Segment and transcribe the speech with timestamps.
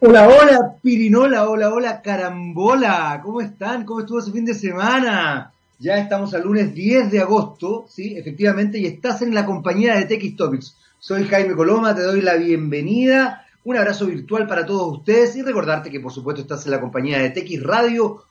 [0.00, 3.84] Hola, hola, Pirinola, hola, hola, Carambola, ¿cómo están?
[3.84, 5.52] ¿Cómo estuvo ese fin de semana?
[5.78, 10.04] Ya estamos al lunes 10 de agosto, sí, efectivamente, y estás en la compañía de
[10.04, 10.76] TX Topics.
[10.98, 15.90] Soy Jaime Coloma, te doy la bienvenida, un abrazo virtual para todos ustedes y recordarte
[15.90, 18.28] que por supuesto estás en la compañía de txradio.com,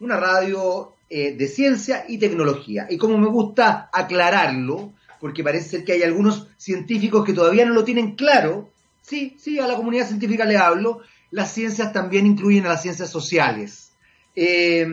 [0.00, 2.86] una radio eh, de ciencia y tecnología.
[2.88, 7.74] Y como me gusta aclararlo, porque parece ser que hay algunos científicos que todavía no
[7.74, 8.68] lo tienen claro,
[9.10, 11.00] Sí, sí, a la comunidad científica le hablo.
[11.32, 13.90] Las ciencias también incluyen a las ciencias sociales.
[14.36, 14.86] Eh,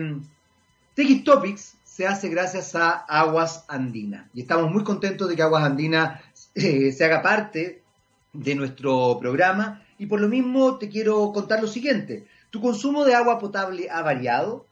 [1.24, 6.20] Topics se hace gracias a Aguas Andina y estamos muy contentos de que Aguas Andina
[6.56, 7.84] eh, se haga parte
[8.32, 12.26] de nuestro programa y por lo mismo te quiero contar lo siguiente.
[12.50, 14.66] Tu consumo de agua potable ha variado.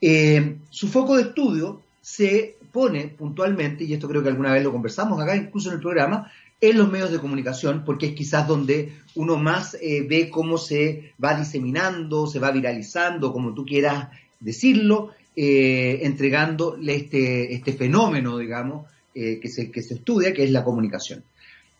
[0.00, 4.72] Eh, su foco de estudio se pone puntualmente, y esto creo que alguna vez lo
[4.72, 8.94] conversamos acá, incluso en el programa, en los medios de comunicación, porque es quizás donde
[9.16, 14.08] uno más eh, ve cómo se va diseminando, se va viralizando, como tú quieras
[14.40, 20.50] decirlo, eh, entregándole este, este fenómeno, digamos, eh, que, se, que se estudia, que es
[20.50, 21.22] la comunicación.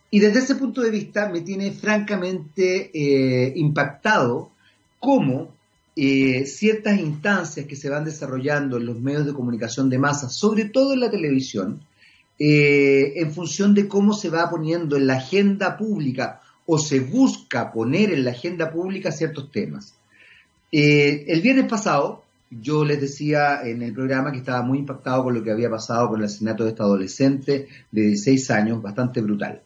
[0.09, 4.51] Y desde ese punto de vista me tiene francamente eh, impactado
[4.97, 5.59] cómo
[5.93, 10.93] ciertas instancias que se van desarrollando en los medios de comunicación de masa, sobre todo
[10.93, 11.81] en la televisión,
[12.37, 18.13] en función de cómo se va poniendo en la agenda pública o se busca poner
[18.13, 19.93] en la agenda pública ciertos temas.
[20.71, 25.43] el viernes pasado yo les decía en el programa que estaba muy impactado con lo
[25.43, 29.61] que había pasado con el asesinato de esta adolescente de 16 años, bastante brutal.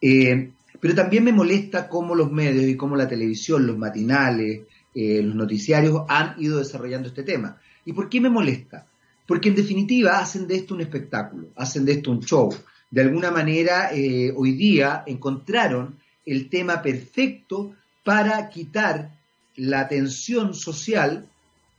[0.00, 0.50] Eh,
[0.80, 4.62] pero también me molesta cómo los medios y cómo la televisión, los matinales,
[4.94, 7.58] eh, los noticiarios han ido desarrollando este tema.
[7.84, 8.86] ¿Y por qué me molesta?
[9.26, 12.54] Porque en definitiva hacen de esto un espectáculo, hacen de esto un show.
[12.90, 19.10] De alguna manera, eh, hoy día encontraron el tema perfecto para quitar
[19.56, 21.28] la atención social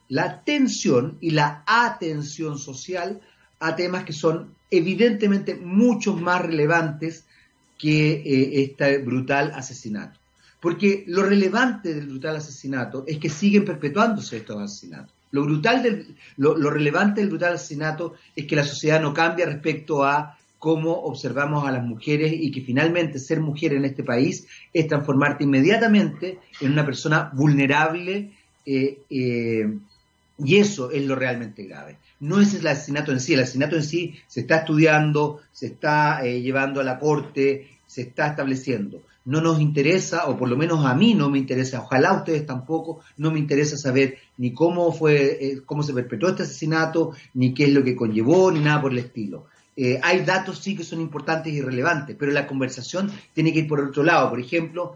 [0.09, 3.21] la atención y la atención social
[3.59, 7.25] a temas que son evidentemente mucho más relevantes
[7.77, 10.19] que eh, este brutal asesinato.
[10.59, 15.13] Porque lo relevante del brutal asesinato es que siguen perpetuándose estos asesinatos.
[15.31, 20.03] Lo, brutal del, lo, relevante del brutal asesinato es que la sociedad no cambia respecto
[20.03, 24.87] a cómo observamos a las mujeres y que finalmente ser mujer en este país es
[24.87, 28.31] transformarte inmediatamente en una persona vulnerable
[28.65, 29.77] eh, eh,
[30.37, 31.97] y eso es lo realmente grave.
[32.19, 36.25] No es el asesinato en sí, el asesinato en sí se está estudiando, se está
[36.25, 39.01] eh, llevando a la corte, se está estableciendo.
[39.25, 42.45] No nos interesa, o por lo menos a mí no me interesa, ojalá a ustedes
[42.45, 47.53] tampoco, no me interesa saber ni cómo fue, eh, cómo se perpetró este asesinato, ni
[47.53, 49.47] qué es lo que conllevó, ni nada por el estilo.
[49.75, 53.67] Eh, hay datos sí que son importantes y relevantes, pero la conversación tiene que ir
[53.67, 54.29] por otro lado.
[54.29, 54.95] Por ejemplo,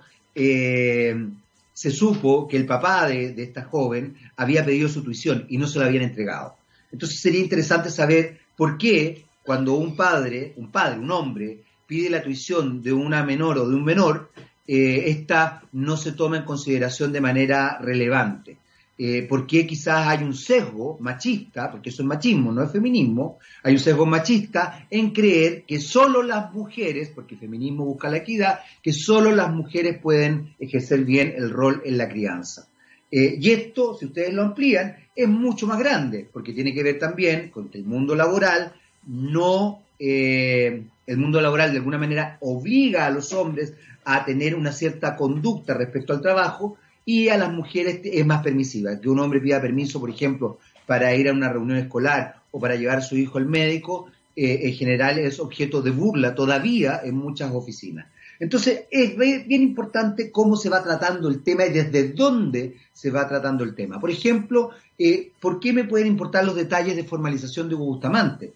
[1.82, 5.80] se supo que el papá de, esta joven había pedido su tuición y no se
[5.80, 6.56] la habían entregado.
[6.92, 12.22] Entonces sería interesante saber por qué cuando un padre, un padre, un hombre, pide la
[12.22, 14.30] tuición de una menor o de un menor,
[14.68, 18.58] eh, esta no se toma en consideración de manera relevante.
[19.04, 23.40] Eh, por qué quizás hay un sesgo machista, porque eso es machismo, no es feminismo,
[23.64, 28.18] hay un sesgo machista en creer que solo las mujeres, porque el feminismo busca la
[28.18, 32.68] equidad, que solo las mujeres pueden ejercer bien el rol en la crianza.
[33.10, 37.00] Eh, y esto, si ustedes lo amplían, es mucho más grande, porque tiene que ver
[37.00, 38.72] también con que el mundo laboral
[39.08, 43.74] no, eh, el mundo laboral de alguna manera obliga a los hombres
[44.06, 49.00] a tener una cierta conducta respecto al trabajo y a las mujeres es más permisiva.
[49.00, 52.76] Que un hombre pida permiso, por ejemplo, para ir a una reunión escolar o para
[52.76, 57.16] llevar a su hijo al médico, eh, en general es objeto de burla todavía en
[57.16, 58.08] muchas oficinas.
[58.40, 63.28] Entonces, es bien importante cómo se va tratando el tema y desde dónde se va
[63.28, 64.00] tratando el tema.
[64.00, 68.54] Por ejemplo, eh, ¿por qué me pueden importar los detalles de formalización de Hugo Bustamante?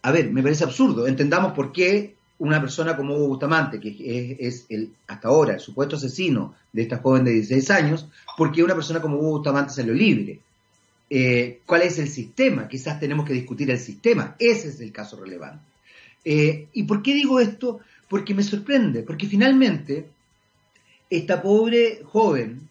[0.00, 1.06] A ver, me parece absurdo.
[1.06, 5.96] Entendamos por qué una persona como Hugo Bustamante, que es, el, hasta ahora el supuesto
[5.96, 9.92] asesino de esta joven de 16 años, por qué una persona como Hugo Bustamante salió
[9.92, 10.40] libre.
[11.10, 12.68] Eh, ¿Cuál es el sistema?
[12.68, 14.36] Quizás tenemos que discutir el sistema.
[14.38, 15.64] Ese es el caso relevante.
[16.24, 17.80] Eh, ¿Y por qué digo esto?
[18.08, 20.08] Porque me sorprende, porque finalmente
[21.10, 22.68] esta pobre joven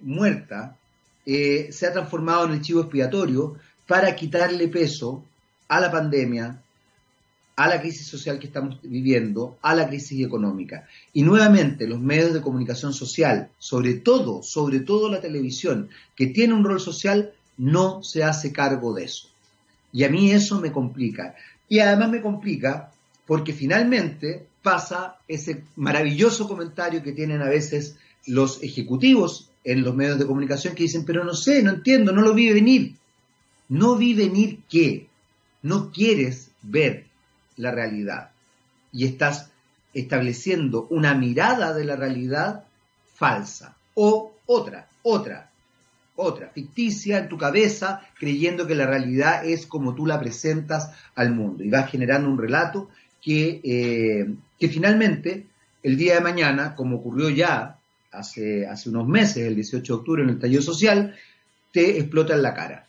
[0.00, 0.76] muerta
[1.24, 3.56] eh, se ha transformado en el chivo expiatorio
[3.86, 5.24] para quitarle peso
[5.68, 6.61] a la pandemia,
[7.56, 10.88] a la crisis social que estamos viviendo, a la crisis económica.
[11.12, 16.54] Y nuevamente los medios de comunicación social, sobre todo, sobre todo la televisión, que tiene
[16.54, 19.28] un rol social, no se hace cargo de eso.
[19.92, 21.34] Y a mí eso me complica.
[21.68, 22.90] Y además me complica
[23.26, 27.96] porque finalmente pasa ese maravilloso comentario que tienen a veces
[28.26, 32.22] los ejecutivos en los medios de comunicación que dicen, pero no sé, no entiendo, no
[32.22, 32.94] lo vi venir.
[33.68, 35.06] No vi venir qué.
[35.62, 37.06] No quieres ver
[37.56, 38.30] la realidad.
[38.92, 39.50] Y estás
[39.94, 42.64] estableciendo una mirada de la realidad
[43.14, 43.76] falsa.
[43.94, 45.50] O otra, otra,
[46.16, 51.34] otra, ficticia en tu cabeza, creyendo que la realidad es como tú la presentas al
[51.34, 51.62] mundo.
[51.64, 52.90] Y vas generando un relato
[53.20, 55.46] que, eh, que finalmente
[55.82, 57.78] el día de mañana, como ocurrió ya
[58.10, 61.14] hace, hace unos meses, el 18 de octubre en el taller social,
[61.72, 62.86] te explota en la cara.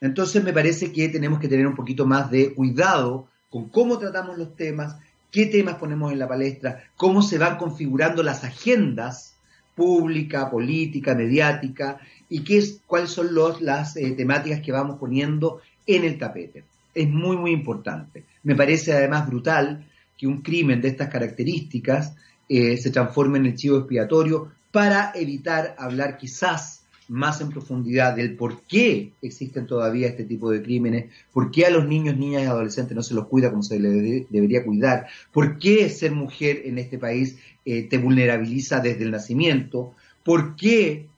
[0.00, 4.38] Entonces me parece que tenemos que tener un poquito más de cuidado con cómo tratamos
[4.38, 4.96] los temas,
[5.30, 9.34] qué temas ponemos en la palestra, cómo se van configurando las agendas
[9.74, 11.98] pública, política, mediática,
[12.28, 16.64] y qué es, cuáles son los, las eh, temáticas que vamos poniendo en el tapete.
[16.94, 18.24] Es muy, muy importante.
[18.42, 19.86] Me parece además brutal
[20.18, 22.14] que un crimen de estas características
[22.48, 26.79] eh, se transforme en el chivo expiatorio para evitar hablar quizás
[27.10, 31.70] más en profundidad del por qué existen todavía este tipo de crímenes, por qué a
[31.70, 35.58] los niños, niñas y adolescentes no se los cuida como se les debería cuidar, por
[35.58, 39.92] qué ser mujer en este país eh, te vulnerabiliza desde el nacimiento,
[40.24, 41.08] por qué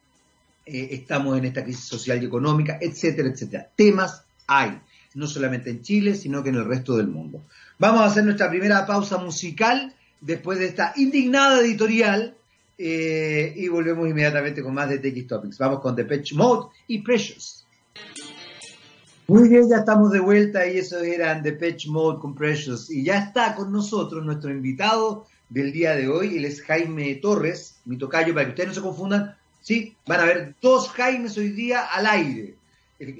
[0.64, 3.68] eh, estamos en esta crisis social y económica, etcétera, etcétera.
[3.76, 4.80] Temas hay,
[5.14, 7.42] no solamente en Chile, sino que en el resto del mundo.
[7.78, 9.92] Vamos a hacer nuestra primera pausa musical
[10.22, 12.34] después de esta indignada editorial
[12.78, 15.58] eh, y volvemos inmediatamente con más de TX Topics.
[15.58, 17.66] Vamos con The Patch Mode y Precious.
[19.28, 22.90] Muy bien, ya estamos de vuelta y eso eran The Patch Mode con Precious.
[22.90, 26.36] Y ya está con nosotros nuestro invitado del día de hoy.
[26.36, 29.36] Él es Jaime Torres, mi tocayo, para que ustedes no se confundan.
[29.60, 32.56] Sí, van a ver dos Jaimes hoy día al aire.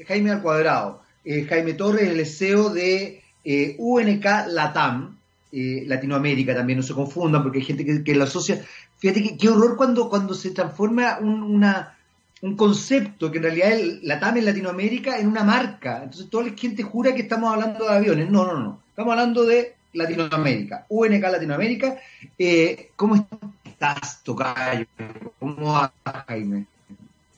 [0.07, 1.03] Jaime al cuadrado.
[1.25, 5.19] Eh, Jaime Torres, el CEO de eh, UNK Latam,
[5.53, 8.65] Latinoamérica también, no se confundan, porque hay gente que lo asocia.
[9.03, 11.99] Fíjate qué horror cuando, cuando se transforma un, una,
[12.41, 16.05] un concepto que en realidad es la TAM en Latinoamérica en una marca.
[16.05, 18.31] Entonces toda la gente jura que estamos hablando de aviones.
[18.31, 18.79] No, no, no.
[18.91, 21.97] Estamos hablando de Latinoamérica, UNK Latinoamérica.
[22.39, 23.27] Eh, ¿Cómo
[23.65, 24.87] estás, Tocayo?
[25.41, 25.91] ¿Cómo vas,
[26.29, 26.67] Jaime?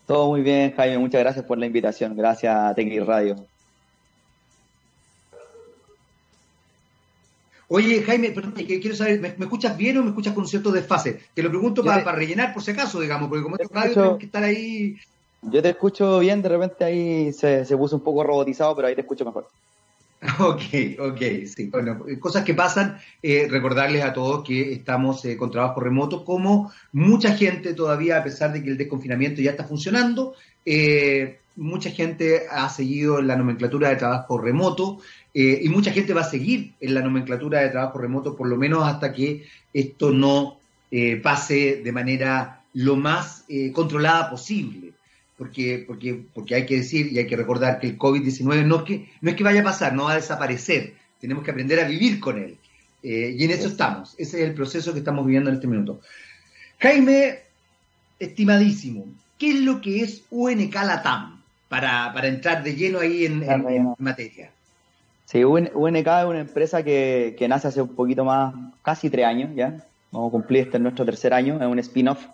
[0.06, 0.98] Todo muy bien, Jaime.
[0.98, 2.14] Muchas gracias por la invitación.
[2.14, 2.74] Gracias a
[3.06, 3.36] Radio.
[7.74, 11.18] Oye, Jaime, perdón, quiero saber, ¿me, escuchas bien o me escuchas con cierto desfase?
[11.34, 14.26] Te lo pregunto para, rellenar por si acaso, digamos, porque como es radio tengo que
[14.26, 14.96] estar ahí.
[15.42, 19.00] Yo te escucho bien, de repente ahí se, puso un poco robotizado, pero ahí te
[19.00, 19.48] escucho mejor.
[20.38, 20.62] Ok,
[21.00, 21.68] ok, sí.
[21.70, 26.72] Bueno, cosas que pasan, eh, recordarles a todos que estamos eh, con trabajo remoto, como
[26.92, 32.44] mucha gente todavía, a pesar de que el desconfinamiento ya está funcionando, eh, mucha gente
[32.48, 35.00] ha seguido la nomenclatura de trabajo remoto
[35.34, 38.56] eh, y mucha gente va a seguir en la nomenclatura de trabajo remoto por lo
[38.56, 40.60] menos hasta que esto no
[40.92, 44.92] eh, pase de manera lo más eh, controlada posible.
[45.36, 48.82] Porque, porque, porque hay que decir y hay que recordar que el COVID-19 no, es
[48.84, 50.94] que, no es que vaya a pasar, no va a desaparecer.
[51.20, 52.56] Tenemos que aprender a vivir con él.
[53.02, 54.14] y en eso estamos.
[54.16, 56.00] Ese es el proceso que estamos viviendo en este minuto.
[56.78, 57.40] Jaime,
[58.20, 61.42] estimadísimo, ¿qué es lo que es UNK Latam?
[61.68, 64.53] Para, para entrar de lleno ahí en, en materia.
[65.34, 69.84] Sí, UNK es una empresa que, nace hace un poquito más, casi tres años ya.
[70.12, 71.56] Vamos a cumplir este nuestro tercer año.
[71.60, 72.24] Es un spin-off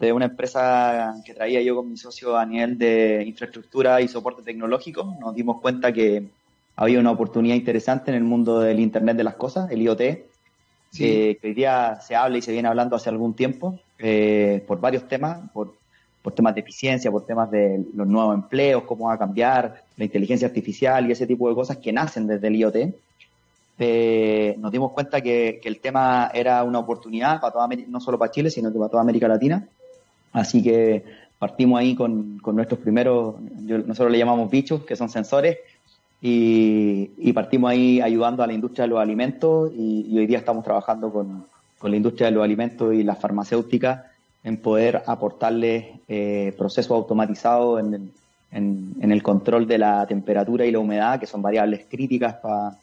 [0.00, 4.42] de una empresa que traía yo con mi socio a nivel de infraestructura y soporte
[4.42, 5.16] tecnológico.
[5.20, 6.26] Nos dimos cuenta que
[6.74, 10.00] había una oportunidad interesante en el mundo del Internet de las Cosas, el IoT,
[10.92, 15.06] que hoy día se habla y se viene hablando hace algún tiempo eh, por varios
[15.06, 15.76] temas, por,
[16.32, 20.48] temas de eficiencia, por temas de los nuevos empleos, cómo va a cambiar la inteligencia
[20.48, 22.76] artificial y ese tipo de cosas que nacen desde el IoT.
[24.58, 28.48] Nos dimos cuenta que, el tema era una oportunidad para toda, no solo para Chile,
[28.50, 29.66] sino que para toda América Latina.
[30.32, 31.04] Así que
[31.38, 35.58] partimos ahí con, nuestros primeros, nosotros le llamamos bichos, que son sensores,
[36.22, 41.12] y, partimos ahí ayudando a la industria de los alimentos y, hoy día estamos trabajando
[41.12, 41.44] con,
[41.82, 44.04] la industria de los alimentos y las farmacéuticas
[44.44, 48.12] en poder aportarles eh, procesos automatizados en,
[48.52, 52.76] en, el control de la temperatura y la humedad, que son variables críticas para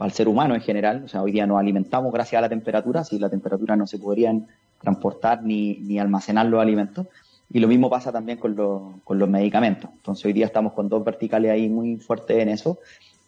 [0.00, 1.02] el ser humano en general.
[1.04, 3.98] O sea, hoy día nos alimentamos gracias a la temperatura, si la temperatura no se
[3.98, 4.46] podrían
[4.80, 7.06] transportar ni, ni almacenar los alimentos.
[7.50, 9.90] Y lo mismo pasa también con, con los medicamentos.
[9.92, 12.78] Entonces hoy día estamos con dos verticales ahí muy fuertes en eso.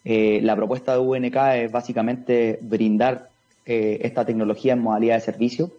[0.03, 3.29] Eh, la propuesta de UNK es básicamente brindar
[3.65, 5.71] eh, esta tecnología en modalidad de servicio,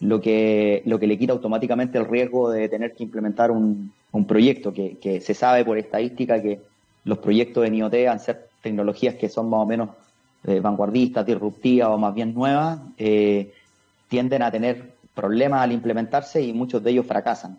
[0.00, 4.26] lo que, lo que le quita automáticamente el riesgo de tener que implementar un, un
[4.26, 6.60] proyecto, que, se sabe por estadística que
[7.04, 9.90] los proyectos de IoT, al ser tecnologías que son más o menos
[10.44, 12.80] eh, vanguardistas, disruptivas o más bien nuevas,
[14.08, 17.58] tienden a tener problemas al implementarse y muchos de ellos fracasan.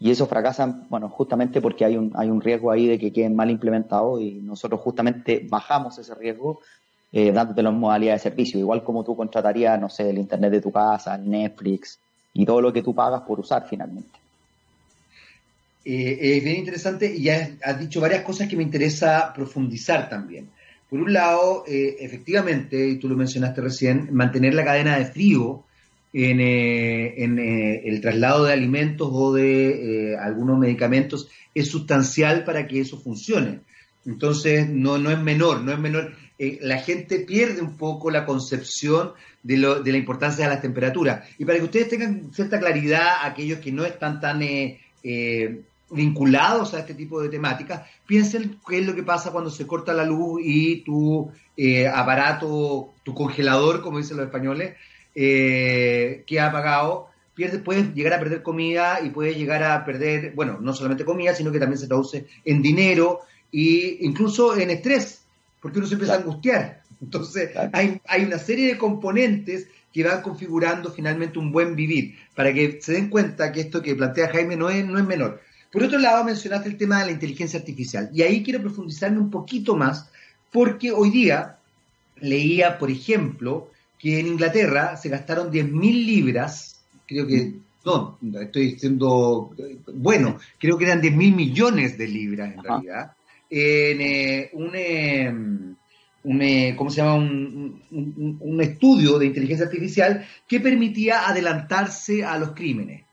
[0.00, 3.36] Y esos fracasan, bueno, justamente porque hay un, hay un riesgo ahí de que queden
[3.36, 6.60] mal implementados y nosotros justamente bajamos ese riesgo
[7.12, 10.60] eh, dándote las modalidades de servicio, igual como tú contratarías, no sé, el internet de
[10.60, 11.98] tu casa, Netflix
[12.32, 14.22] y todo lo que tú pagas por usar finalmente.
[15.84, 20.48] Eh, es bien interesante y ya has dicho varias cosas que me interesa profundizar también.
[20.88, 25.64] Por un lado, eh, efectivamente, y tú lo mencionaste recién, mantener la cadena de frío
[26.12, 32.80] en, eh, en el traslado de alimentos o de algunos medicamentos es sustancial para que
[32.80, 33.60] eso funcione.
[34.04, 36.12] Entonces, no, no es menor, no es menor.
[36.60, 41.28] La gente pierde un poco la concepción de, lo, de la importancia de las temperaturas.
[41.38, 44.40] Y para que ustedes tengan cierta claridad, aquellos que no están tan
[45.90, 49.92] vinculados a este tipo de temáticas, piensen qué es lo que pasa cuando se corta
[49.92, 51.30] la luz y tu
[51.92, 54.74] aparato, tu congelador, como dicen los españoles,
[55.14, 60.32] eh, que ha pagado, pierde, puedes llegar a perder comida y puedes llegar a perder,
[60.34, 63.20] bueno, no solamente comida, sino que también se traduce en dinero
[63.52, 65.21] e incluso en estrés,
[65.62, 66.82] porque uno se empieza a angustiar.
[67.00, 72.52] Entonces, hay, hay una serie de componentes que van configurando finalmente un buen vivir, para
[72.52, 75.40] que se den cuenta que esto que plantea Jaime no es, no es menor.
[75.70, 79.30] Por otro lado, mencionaste el tema de la inteligencia artificial, y ahí quiero profundizarme un
[79.30, 80.10] poquito más,
[80.50, 81.58] porque hoy día
[82.20, 87.54] leía, por ejemplo, que en Inglaterra se gastaron 10.000 libras, creo que,
[87.84, 89.54] no, estoy diciendo,
[89.94, 93.12] bueno, creo que eran 10.000 millones de libras en realidad,
[93.54, 95.30] en eh, un, eh,
[96.24, 97.16] un eh, ¿cómo se llama?
[97.16, 103.04] Un, un, estudio de inteligencia artificial que permitía adelantarse a los crímenes.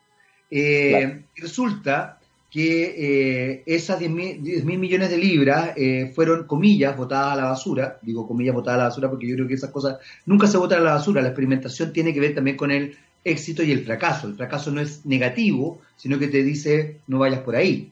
[1.35, 2.19] Resulta
[2.49, 5.71] que esas 10 mil millones de libras
[6.15, 7.99] fueron, comillas, votadas a la basura.
[8.01, 10.79] Digo comillas, votadas a la basura porque yo creo que esas cosas nunca se votan
[10.79, 11.21] a la basura.
[11.21, 14.27] La experimentación tiene que ver también con el éxito y el fracaso.
[14.27, 17.91] El fracaso no es negativo, sino que te dice no vayas por ahí.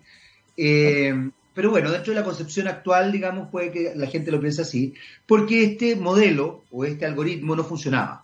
[0.55, 1.13] Eh,
[1.57, 4.93] pero bueno, dentro de la concepción actual, digamos, puede que la gente lo piense así,
[5.25, 8.23] porque este modelo o este algoritmo no funcionaba.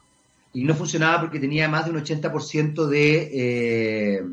[0.54, 4.24] Y no funcionaba porque tenía más de un 80% de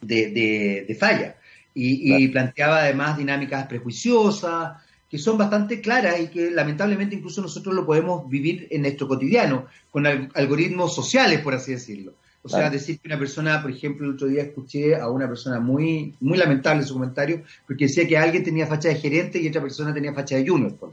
[0.00, 1.34] de, falla.
[1.74, 7.84] Y, planteaba además dinámicas prejuiciosas, que son bastante claras y que lamentablemente incluso nosotros lo
[7.84, 12.14] podemos vivir en nuestro cotidiano, con algoritmos sociales, por así decirlo.
[12.46, 15.58] O sea, decir que una persona, por ejemplo, el otro día escuché a una persona
[15.58, 19.48] muy, muy lamentable en su comentario, porque decía que alguien tenía facha de gerente y
[19.48, 20.92] otra persona tenía facha de junior, por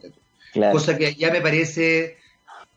[0.71, 2.17] Cosa que ya me parece,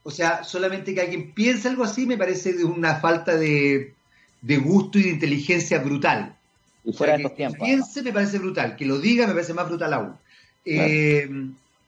[0.02, 3.95] o sea, solamente que alguien piense algo así me parece de una falta de,
[4.42, 6.37] de gusto y de inteligencia brutal.
[6.85, 7.66] Y fuera de estos tiempos.
[7.66, 10.12] Piense me parece brutal, que lo diga me parece más brutal aún.
[10.66, 11.30] Eh,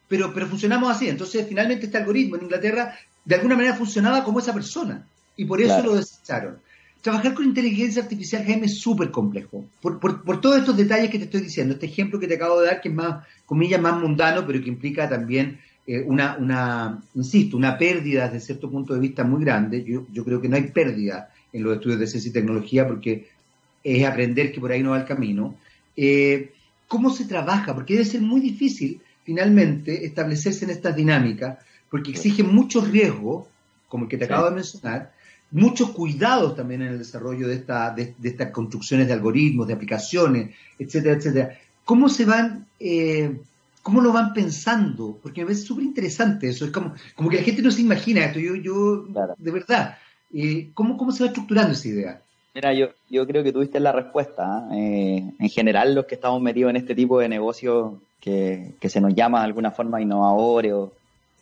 [0.07, 1.07] pero, pero funcionamos así.
[1.07, 5.05] Entonces, finalmente este algoritmo en Inglaterra de alguna manera funcionaba como esa persona.
[5.37, 6.57] Y por eso lo desecharon.
[7.01, 9.65] Trabajar con inteligencia artificial, Jaime, es súper complejo.
[9.81, 11.73] Por, por, todos estos detalles que te estoy diciendo.
[11.73, 14.69] Este ejemplo que te acabo de dar, que es más, comillas, más mundano, pero que
[14.69, 19.83] implica también eh, una, una, insisto, una pérdida desde cierto punto de vista muy grande.
[19.83, 23.29] Yo, yo creo que no hay pérdida en los estudios de ciencia y tecnología porque
[23.83, 25.55] es aprender que por ahí no va el camino.
[25.95, 26.51] Eh,
[26.87, 27.73] ¿Cómo se trabaja?
[27.73, 33.47] Porque debe ser muy difícil finalmente establecerse en estas dinámicas porque exigen muchos riesgos,
[33.87, 35.13] como el que te acabo de mencionar,
[35.51, 40.55] muchos cuidados también en el desarrollo de, esta, de, estas construcciones de algoritmos, de aplicaciones,
[40.77, 41.57] etcétera, etcétera.
[41.85, 43.39] ¿Cómo se van, eh,
[43.81, 45.17] ¿Cómo lo van pensando?
[45.21, 46.65] Porque me parece súper interesante eso.
[46.65, 48.39] Es como, como que la gente no se imagina esto.
[48.39, 49.97] Yo, yo de verdad,
[50.33, 52.21] eh, ¿cómo, ¿cómo se va estructurando esa idea?
[52.53, 54.43] Mira, yo, yo creo que tuviste la respuesta.
[54.45, 54.69] ¿ah?
[54.73, 59.01] Eh, en general, los que estamos metidos en este tipo de negocios que, que se
[59.01, 60.93] nos llama de alguna forma innovadores o,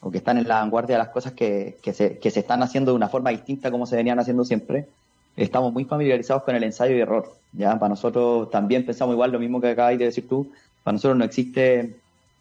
[0.07, 2.63] o, que están en la vanguardia de las cosas que, que, se, que se están
[2.63, 4.87] haciendo de una forma distinta como se venían haciendo siempre,
[5.35, 7.31] estamos muy familiarizados con el ensayo y error.
[7.53, 7.77] ¿ya?
[7.77, 10.51] Para nosotros también pensamos igual lo mismo que acabas de decir tú.
[10.83, 11.95] Para nosotros no existe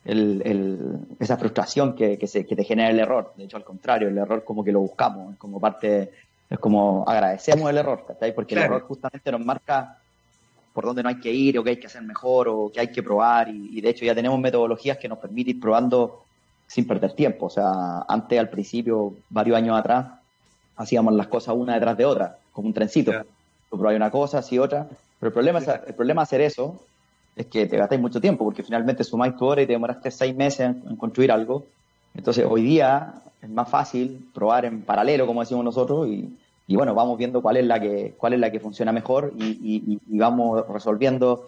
[0.05, 3.33] el, el, esa frustración que, que, se, que te genera el error.
[3.37, 6.11] De hecho, al contrario, el error como que lo buscamos, como parte
[6.49, 8.05] es como agradecemos el error,
[8.35, 9.99] Porque el error justamente nos marca
[10.73, 12.93] por dónde no hay que ir o qué hay que hacer mejor o qué hay
[12.93, 16.25] que probar y, de hecho ya tenemos metodologías que nos permiten ir probando
[16.67, 17.47] sin perder tiempo.
[17.47, 20.07] O sea, antes al principio, varios años atrás,
[20.77, 23.13] hacíamos las cosas una detrás de otra, como un trencito.
[23.71, 24.87] Tú probáis una cosa, así otra.
[25.19, 26.81] Pero el problema, es, el problema de hacer eso
[27.35, 30.35] es que te gastáis mucho tiempo, porque finalmente sumáis tu hora y te demoraste seis
[30.35, 31.65] meses en construir algo.
[32.15, 36.37] Entonces, hoy día es más fácil probar en paralelo, como decimos nosotros, y,
[36.75, 40.67] bueno, vamos viendo cuál es la que, cuál es la que funciona mejor y, vamos
[40.69, 41.47] resolviendo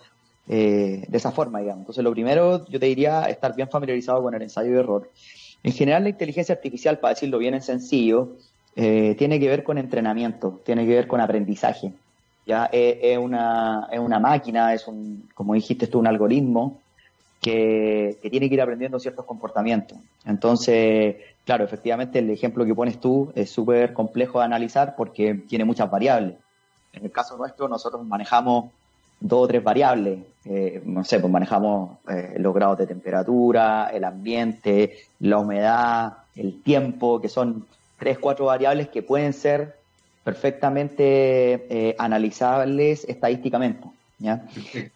[0.49, 1.83] eh, de esa forma, digamos.
[1.83, 5.11] Entonces, lo primero, yo te diría, estar bien familiarizado con el ensayo de error.
[5.63, 8.37] En general, la inteligencia artificial, para decirlo bien en sencillo,
[8.77, 11.93] eh, tiene que ver con entrenamiento, tiene que ver con aprendizaje.
[12.47, 16.79] Ya es, una, es una máquina, es un, como dijiste tú, un algoritmo
[17.41, 19.99] que, tiene que ir aprendiendo ciertos comportamientos.
[20.25, 25.65] Entonces, claro, efectivamente el ejemplo que pones tú es súper complejo de analizar porque tiene
[25.65, 26.37] muchas variables.
[26.93, 28.71] En el caso nuestro, nosotros manejamos
[29.21, 30.21] dos o tres variables.
[30.45, 36.63] Eh, no sé, pues manejamos eh, los grados de temperatura, el ambiente, la humedad, el
[36.63, 37.67] tiempo, que son
[37.99, 39.77] tres, cuatro variables que pueden ser
[40.25, 43.89] perfectamente eh, analizables estadísticamente.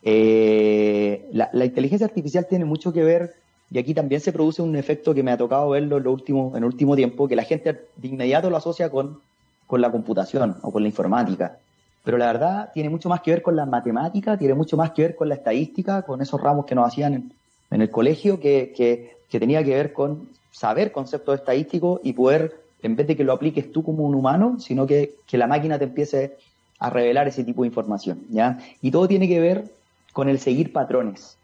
[0.03, 3.35] Eh, la, inteligencia artificial tiene mucho que ver,
[3.71, 6.51] y aquí también se produce un efecto que me ha tocado verlo en, lo último,
[6.51, 9.21] en el último tiempo, que la gente de inmediato lo asocia con,
[9.67, 11.59] con la computación o con la informática.
[12.05, 15.03] Pero la verdad tiene mucho más que ver con la matemática, tiene mucho más que
[15.03, 17.33] ver con la estadística, con esos ramos que nos hacían
[17.71, 22.97] en, el colegio, que, que, tenía que ver con saber conceptos estadísticos y poder, en
[22.97, 25.85] vez de que lo apliques tú como un humano, sino que, que la máquina te
[25.85, 26.37] empiece
[26.79, 28.59] a revelar ese tipo de información, ¿ya?
[28.83, 29.73] Y todo tiene que ver
[30.13, 31.39] con el seguir patrones,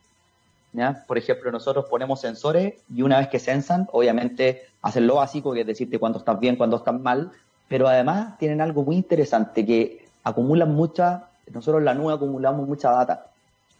[0.72, 1.04] ¿ya?
[1.06, 5.60] Por ejemplo, nosotros ponemos sensores y una vez que sensan, obviamente hacen lo básico, que
[5.60, 7.30] es decirte cuándo estás bien, cuándo estás mal,
[7.68, 12.90] pero además tienen algo muy interesante, que acumulan mucha, nosotros en la nube acumulamos mucha
[12.90, 13.26] data,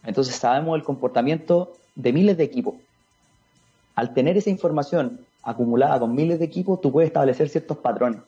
[0.03, 2.75] entonces sabemos el comportamiento de miles de equipos.
[3.95, 8.21] Al tener esa información acumulada con miles de equipos, tú puedes establecer ciertos patrones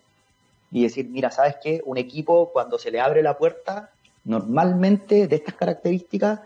[0.72, 1.82] y decir, mira, ¿sabes qué?
[1.86, 3.90] Un equipo cuando se le abre la puerta,
[4.24, 6.40] normalmente de estas características,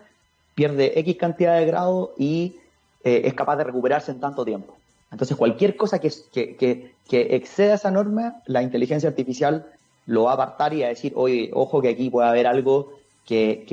[0.55, 2.55] pierde X cantidad de grados y
[3.03, 4.75] eh, es capaz de recuperarse en tanto tiempo.
[5.11, 9.65] Entonces, cualquier cosa que, que, que, exceda esa norma, la inteligencia artificial
[10.05, 12.93] lo va a apartar y a decir, oye, ojo que aquí puede haber algo
[13.25, 13.65] que,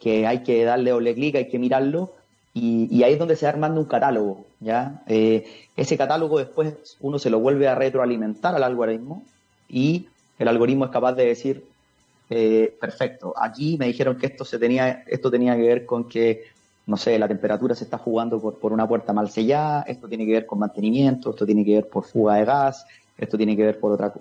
[0.00, 2.12] que, hay que darle doble clic, hay que mirarlo,
[2.54, 5.02] y, ahí es donde se va armando un catálogo, ¿ya?
[5.06, 5.46] Eh,
[5.76, 9.22] ese catálogo después uno se lo vuelve a retroalimentar al algoritmo
[9.68, 10.06] y
[10.38, 11.64] el algoritmo es capaz de decir,
[12.30, 16.44] eh, perfecto, aquí me dijeron que esto, se tenía, esto tenía que ver con que,
[16.86, 20.24] no sé, la temperatura se está jugando por, por una puerta mal sellada, esto tiene
[20.24, 22.86] que ver con mantenimiento, esto tiene que ver por fuga de gas,
[23.18, 24.12] esto tiene que ver por otra,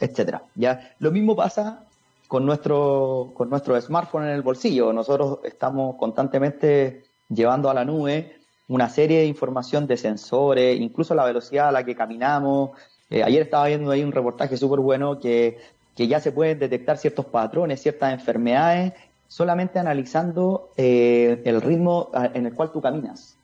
[0.00, 0.42] etcétera.
[0.54, 1.84] Ya, lo mismo pasa
[2.26, 4.92] con nuestro, con nuestro smartphone en el bolsillo.
[4.92, 8.36] Nosotros estamos constantemente llevando a la nube
[8.68, 12.70] una serie de información de sensores, incluso la velocidad a la que caminamos,
[13.10, 15.58] eh, ayer estaba viendo ahí un reportaje súper bueno que,
[15.96, 18.92] que, ya se pueden detectar ciertos patrones, ciertas enfermedades,
[19.26, 23.34] solamente analizando eh, el ritmo en el cual tú caminas.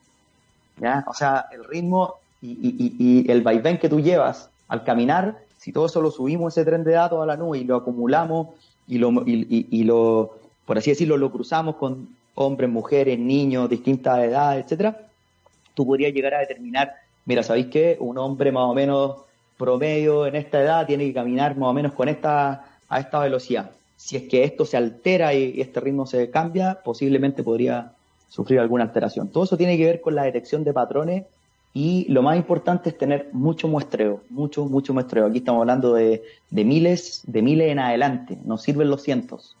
[0.77, 1.03] ¿ya?
[1.07, 5.73] O sea, el ritmo y, y, y, el vaivén que tú llevas al caminar, si
[5.73, 8.55] todo eso lo subimos ese tren de datos a la nube y lo acumulamos
[8.87, 14.63] y lo, y, lo por así decirlo, lo cruzamos con hombres, mujeres, niños, distintas edades,
[14.63, 15.09] etcétera,
[15.73, 16.93] tú podrías llegar a determinar,
[17.25, 17.97] mira, ¿sabéis qué?
[17.99, 19.17] Un hombre más o menos
[19.57, 23.71] promedio en esta edad tiene que caminar más o menos con esta, a esta velocidad.
[23.97, 27.91] Si es que esto se altera y este ritmo se cambia, posiblemente podría
[28.29, 29.27] sufrir alguna alteración.
[29.27, 31.25] Todo eso tiene que ver con la detección de patrones
[31.77, 35.27] y lo más importante es tener mucho muestreo, mucho, mucho muestreo.
[35.27, 39.55] Aquí estamos hablando de, de miles, de miles en adelante, nos sirven los cientos.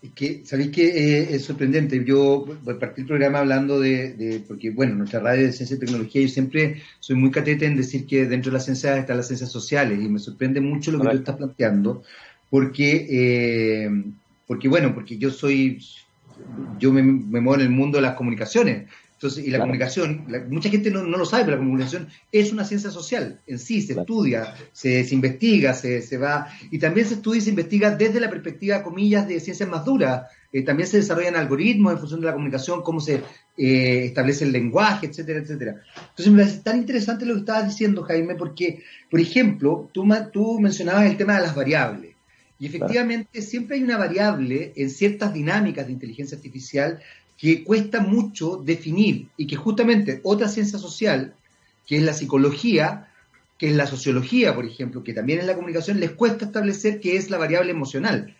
[0.00, 2.04] Es que, ¿sabéis que eh, es sorprendente?
[2.04, 2.46] Yo
[2.78, 6.80] partí el programa hablando de, porque bueno, nuestra radio de ciencia y tecnología, yo siempre
[7.00, 10.08] soy muy catete en decir que dentro de las ciencias están las ciencias sociales y
[10.08, 12.04] me sorprende mucho lo que tú estás planteando,
[12.50, 13.90] porque, eh,
[14.46, 15.80] porque bueno, porque yo soy,
[16.78, 18.88] yo me, muevo en el mundo de las comunicaciones,
[19.22, 22.90] Entonces, y la comunicación, mucha gente no, lo sabe, pero la comunicación es una ciencia
[22.90, 27.42] social en sí, se estudia, se, investiga, se, se, va, y también se estudia y
[27.42, 30.24] se investiga desde la perspectiva, comillas, de ciencias más duras.
[30.52, 33.22] Eh, también se desarrollan algoritmos en función de la comunicación, cómo se
[33.56, 35.80] eh, establece el lenguaje, etcétera, etcétera.
[36.10, 40.58] Entonces, me parece tan interesante lo que estabas diciendo, Jaime, porque, por ejemplo, tú, tú
[40.58, 42.16] mencionabas el tema de las variables.
[42.58, 47.00] Y efectivamente siempre hay una variable en ciertas dinámicas de inteligencia artificial
[47.42, 51.34] que cuesta mucho definir y que justamente otra ciencia social,
[51.84, 53.08] que es la psicología,
[53.58, 57.16] que es la sociología, por ejemplo, que también en la comunicación les cuesta establecer qué
[57.16, 58.36] es la variable emocional.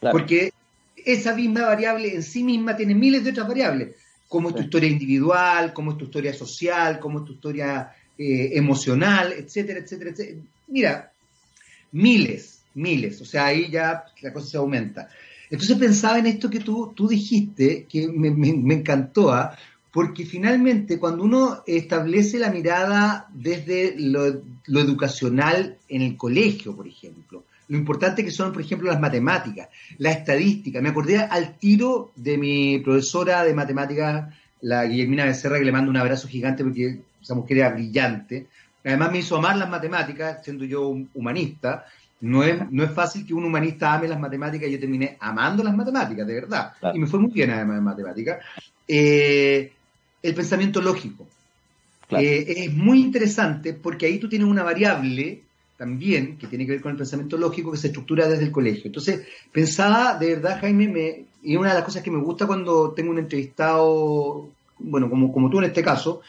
[0.00, 0.54] Porque
[0.96, 3.94] esa misma variable en sí misma tiene miles de otras variables,
[4.26, 8.52] como es tu historia individual, como es tu historia social, como es tu historia eh,
[8.54, 10.40] emocional, etcétera, etcétera, etcétera.
[10.68, 11.12] Mira,
[11.92, 15.10] miles, miles, o sea, ahí ya la cosa se aumenta.
[15.50, 19.56] Entonces pensaba en esto que tú, tú dijiste, que me, encantó, ¿ah?
[19.92, 27.44] porque finalmente cuando uno establece la mirada desde lo, educacional en el colegio, por ejemplo,
[27.68, 30.80] lo importante que son, por ejemplo, las matemáticas, la estadística.
[30.80, 35.90] Me acordé al tiro de mi profesora de matemáticas, la Guillermina Becerra, que le mando
[35.90, 38.46] un abrazo gigante porque esa mujer era brillante.
[38.84, 41.86] Además me hizo amar las matemáticas, siendo yo un humanista,
[42.26, 45.62] no es, no es fácil que un humanista ame las matemáticas y yo terminé amando
[45.62, 46.72] las matemáticas, de verdad.
[46.92, 48.44] Y me fue muy bien además en matemáticas.
[48.86, 49.72] Eh,
[50.22, 51.26] el pensamiento lógico.
[52.10, 55.42] Eh, es muy interesante porque ahí tú tienes una variable
[55.76, 58.86] también que tiene que ver con el pensamiento lógico que se estructura desde el colegio.
[58.86, 62.92] Entonces, pensaba, de verdad, Jaime, me, y una de las cosas que me gusta cuando
[62.92, 66.22] tengo un entrevistado, bueno, como, como tú en este caso,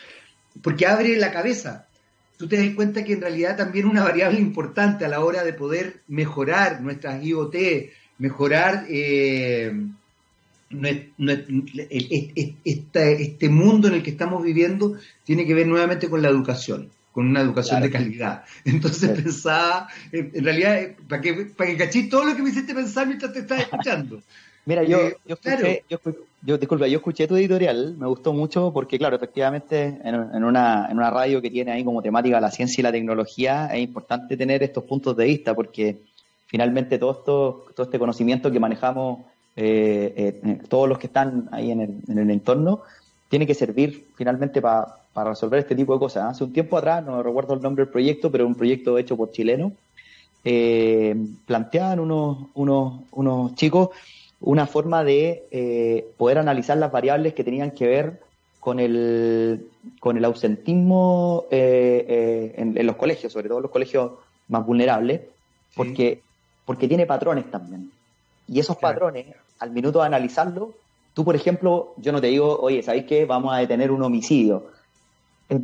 [0.62, 1.87] porque abre la cabeza
[2.38, 5.54] tú te das cuenta que en realidad también una variable importante a la hora de
[5.54, 7.56] poder mejorar nuestras IoT,
[8.20, 9.74] mejorar eh,
[12.64, 17.30] este mundo en el que estamos viviendo, tiene que ver nuevamente con la educación con
[17.30, 18.44] una educación de calidad.
[18.64, 22.76] Entonces pensaba, en realidad, eh, para que, para que cachí todo lo que me hiciste
[22.76, 24.22] pensar mientras te estaba escuchando.
[24.68, 25.86] Mira, yo, eh, yo, escuché,
[26.42, 30.98] yo, disculpa, yo escuché tu editorial, me gustó mucho porque, claro, efectivamente, en, una, en
[30.98, 34.62] una radio que tiene ahí como temática la ciencia y la tecnología, es importante tener
[34.62, 36.02] estos puntos de vista porque
[36.48, 39.20] finalmente todo, esto, todo este conocimiento que manejamos
[39.56, 42.82] eh, eh, todos los que están ahí en el, en el entorno,
[43.30, 46.32] tiene que servir finalmente para resolver este tipo de cosas.
[46.32, 49.32] Hace un tiempo atrás, no recuerdo el nombre del proyecto, pero un proyecto hecho por
[49.32, 49.72] chilenos,
[51.46, 53.92] planteaban unos, unos, unos chicos
[54.42, 58.22] una forma de eh, poder analizar las variables que tenían que ver
[58.60, 59.70] con el,
[60.00, 64.12] con el ausentismo eh, eh, en, los colegios, sobre todo en los colegios
[64.50, 65.22] más vulnerables,
[65.76, 66.22] porque,
[66.66, 67.92] porque tiene patrones también.
[68.48, 69.28] Y esos patrones,
[69.60, 70.74] al minuto de analizarlo,
[71.14, 73.26] tú, por ejemplo, yo no te digo, oye, ¿sabéis qué?
[73.26, 74.68] Vamos a detener un homicidio.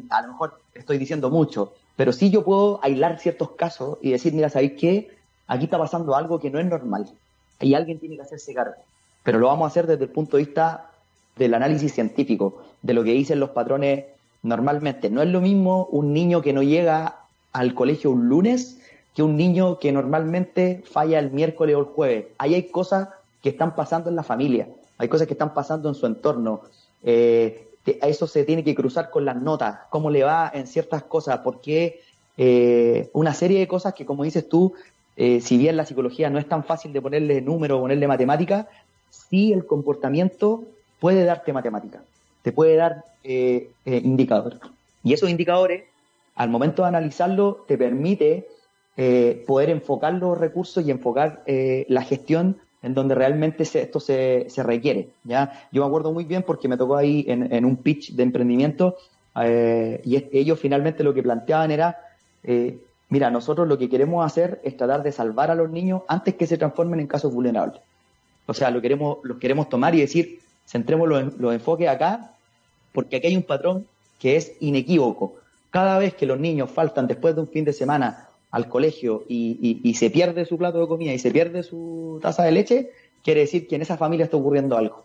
[0.09, 4.33] A lo mejor estoy diciendo mucho, pero sí yo puedo aislar ciertos casos y decir,
[4.33, 5.11] mira, ¿sabéis qué?
[5.47, 7.11] Aquí está pasando algo que no es normal
[7.59, 8.75] y alguien tiene que hacerse cargo.
[9.23, 10.91] Pero lo vamos a hacer desde el punto de vista
[11.35, 14.05] del análisis científico, de lo que dicen los patrones
[14.43, 15.09] normalmente.
[15.09, 17.19] No es lo mismo un niño que no llega
[17.53, 18.79] al colegio un lunes
[19.15, 22.25] que un niño que normalmente falla el miércoles o el jueves.
[22.37, 23.09] Ahí hay cosas
[23.41, 26.61] que están pasando en la familia, hay cosas que están pasando en su entorno.
[27.03, 31.39] Eh, eso se tiene que cruzar con las notas, cómo le va en ciertas cosas,
[31.43, 32.01] porque
[32.37, 34.73] eh, una serie de cosas que, como dices tú,
[35.15, 38.67] eh, si bien la psicología no es tan fácil de ponerle número o ponerle matemática,
[39.09, 40.63] sí el comportamiento
[40.99, 42.01] puede darte matemática,
[42.41, 44.59] te puede dar eh, eh, indicadores.
[45.03, 45.83] Y esos indicadores,
[46.35, 48.47] al momento de analizarlo, te permite
[49.47, 55.09] poder enfocar los recursos y enfocar la gestión en donde realmente esto se, requiere.
[55.23, 55.67] ¿ya?
[55.71, 58.95] Yo me acuerdo muy bien porque me tocó ahí en, un pitch de emprendimiento
[59.35, 61.97] y ellos finalmente lo que planteaban era
[63.13, 66.47] mira, nosotros lo que queremos hacer es tratar de salvar a los niños antes que
[66.47, 67.79] se transformen en casos vulnerables.
[68.47, 72.31] O sea, lo queremos, los queremos tomar y decir, centremos los, los enfoques acá,
[72.91, 73.85] porque aquí hay un patrón
[74.17, 75.35] que es inequívoco.
[75.69, 79.79] Cada vez que los niños faltan después de un fin de semana al colegio y,
[79.83, 82.89] y, se pierde su plato de comida y se pierde su taza de leche,
[83.23, 85.03] quiere decir que en esa familia está ocurriendo algo.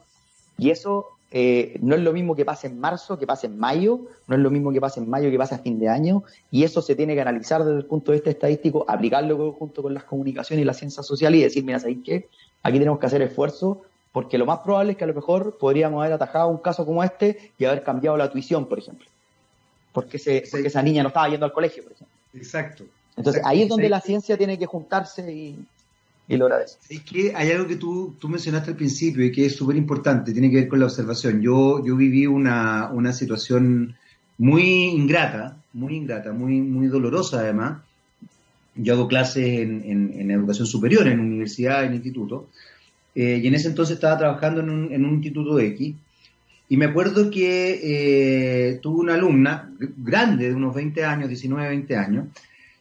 [0.56, 4.00] Y eso eh, no es lo mismo que pase en marzo, que pase en mayo,
[4.26, 6.64] no es lo mismo que pase en mayo, que pase a fin de año, y
[6.64, 10.04] eso se tiene que analizar desde el punto de vista estadístico, aplicarlo junto con las
[10.04, 12.28] comunicaciones y la ciencia social y decir, mira, ¿sabéis qué?
[12.62, 16.00] Aquí tenemos que hacer esfuerzo, porque lo más probable es que a lo mejor podríamos
[16.00, 19.06] haber atajado un caso como este y haber cambiado la tuición, por ejemplo.
[19.92, 22.16] Porque, se, porque esa niña no estaba yendo al colegio, por ejemplo.
[22.34, 22.84] Exacto.
[23.16, 25.58] Entonces ahí es donde la ciencia tiene que juntarse y,
[26.28, 26.80] y lo agradezco.
[26.88, 30.32] Es que hay algo que tú, tú mencionaste al principio y que es súper importante,
[30.32, 31.40] tiene que ver con la observación.
[31.40, 33.96] Yo, yo viví una, una situación
[34.36, 37.82] muy ingrata, muy ingrata, muy, muy dolorosa además.
[38.74, 42.48] Yo hago clases en, en, educación superior, en universidad, en instituto,
[43.14, 45.94] eh, y en ese entonces estaba trabajando en un, en un instituto X,
[46.68, 51.96] y me acuerdo que eh, tuve una alumna grande, de unos 20 años, 19, 20
[51.96, 52.26] años,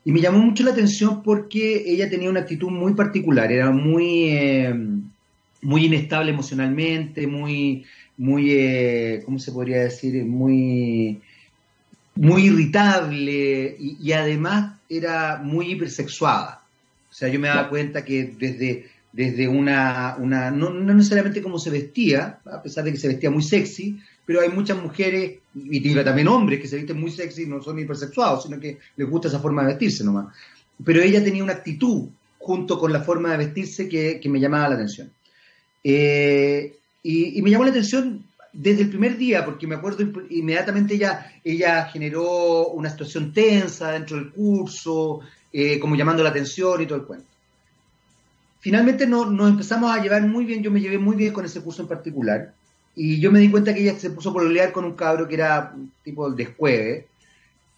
[0.07, 4.29] y me llamó mucho la atención porque ella tenía una actitud muy particular, era muy,
[4.29, 4.73] eh,
[5.61, 7.83] muy inestable emocionalmente, muy,
[8.15, 10.23] muy eh, ¿cómo se podría decir?
[10.23, 11.19] Muy,
[12.15, 16.61] muy irritable y, además era muy hipersexuada.
[17.11, 21.59] O sea, yo me daba cuenta que desde, desde una, una no, no, necesariamente como
[21.59, 25.95] se vestía, a pesar de que se vestía muy sexy, pero hay muchas mujeres, y
[26.03, 29.29] también hombres, que se visten muy sexy y no son hipersexuados, sino que les gusta
[29.29, 30.35] esa forma de vestirse nomás.
[30.83, 34.75] Pero ella tenía una actitud junto con la forma de vestirse que, me llamaba la
[34.75, 35.09] atención.
[35.81, 41.31] Eh, y, me llamó la atención desde el primer día, porque me acuerdo inmediatamente ella,
[41.41, 45.21] ella generó una situación tensa dentro del curso,
[45.53, 47.27] eh, como llamando la atención y todo el cuento.
[48.59, 51.81] Finalmente nos empezamos a llevar muy bien, yo me llevé muy bien con ese curso
[51.81, 52.53] en particular,
[52.99, 55.35] y yo me di cuenta que ella se puso por pololear con un cabro que
[55.35, 55.71] era
[56.03, 57.07] tipo de descueve.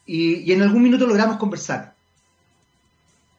[0.05, 1.93] Y, en algún minuto logramos conversar.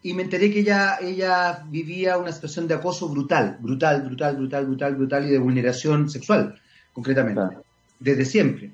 [0.02, 4.66] Y me enteré que ella, ella vivía una situación de acoso brutal, brutal, brutal, brutal,
[4.66, 6.60] brutal, brutal y de vulneración sexual,
[6.92, 7.56] concretamente,
[7.98, 8.72] desde siempre.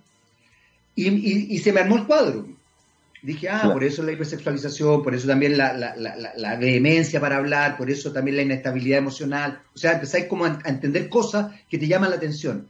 [0.97, 2.49] Y, se me armó el cuadro.
[3.23, 7.77] Dije, ah, por eso la hipersexualización, por eso también la, la, la, vehemencia para hablar,
[7.77, 9.63] por eso también la inestabilidad emocional.
[9.75, 12.69] O sea, empezáis como a entender cosas que te llaman la atención.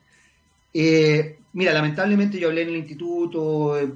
[0.72, 3.88] Eh, mira, lamentablemente yo hablé en el instituto eh,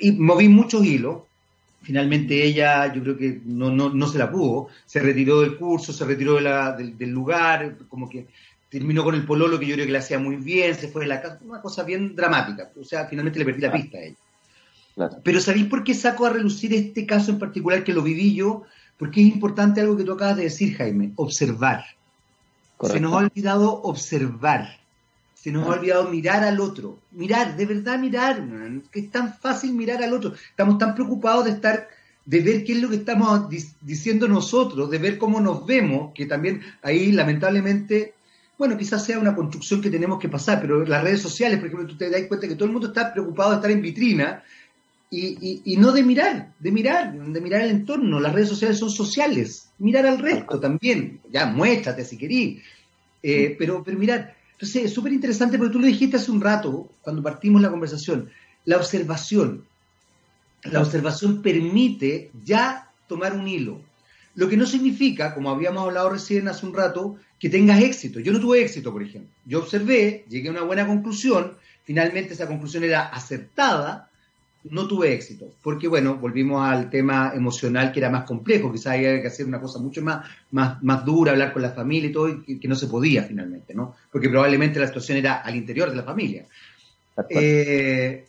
[0.00, 1.22] y moví muchos hilos.
[1.82, 6.06] Finalmente ella, yo creo que no, no, se la pudo, se retiró del curso, se
[6.06, 8.26] retiró del, lugar, como que
[8.70, 11.08] terminó con el pololo que yo creo que le hacía muy bien, se fue de
[11.08, 12.70] la casa, una cosa bien dramática.
[12.80, 14.16] O sea, finalmente le perdí la pista a ella.
[15.22, 18.62] Pero ¿sabéis por qué saco a relucir este caso en particular que lo viví yo?
[18.96, 21.84] Porque es importante algo que tú acabas de decir, Jaime, observar.
[22.80, 24.78] Se nos ha olvidado observar.
[25.44, 27.00] Se nos ha olvidado mirar al otro.
[27.12, 28.42] Mirar, de verdad mirar.
[28.90, 30.32] Que es tan fácil mirar al otro.
[30.32, 31.86] Estamos tan preocupados de estar,
[32.24, 33.50] de ver qué es lo que estamos
[33.82, 38.14] diciendo nosotros, de ver cómo nos vemos, que también ahí lamentablemente,
[38.56, 41.88] bueno, quizás sea una construcción que tenemos que pasar, pero las redes sociales, por ejemplo,
[41.88, 44.42] tú te das cuenta que todo el mundo está preocupado de estar en vitrina
[45.10, 48.18] y, no de mirar, de mirar, de mirar el entorno.
[48.18, 49.68] Las redes sociales son sociales.
[49.78, 51.20] Mirar al resto también.
[51.30, 52.62] Ya, muéstrate si querís.
[53.22, 56.88] Eh, pero, pero mirar, entonces, es súper interesante porque tú lo dijiste hace un rato,
[57.02, 58.30] cuando partimos la conversación,
[58.64, 59.64] la observación.
[60.62, 63.82] La observación permite ya tomar un hilo.
[64.34, 68.20] Lo que no significa, como habíamos hablado recién hace un rato, que tengas éxito.
[68.20, 69.30] Yo no tuve éxito, por ejemplo.
[69.44, 74.08] Yo observé, llegué a una buena conclusión, finalmente esa conclusión era acertada,
[74.64, 79.20] no tuve éxito, porque bueno, volvimos al tema emocional que era más complejo, quizás había
[79.20, 82.42] que hacer una cosa mucho más, más, más dura, hablar con la familia y todo,
[82.46, 83.94] y que no se podía finalmente, ¿no?
[84.10, 86.46] Porque probablemente la situación era al interior de la familia.
[87.28, 88.26] Eh,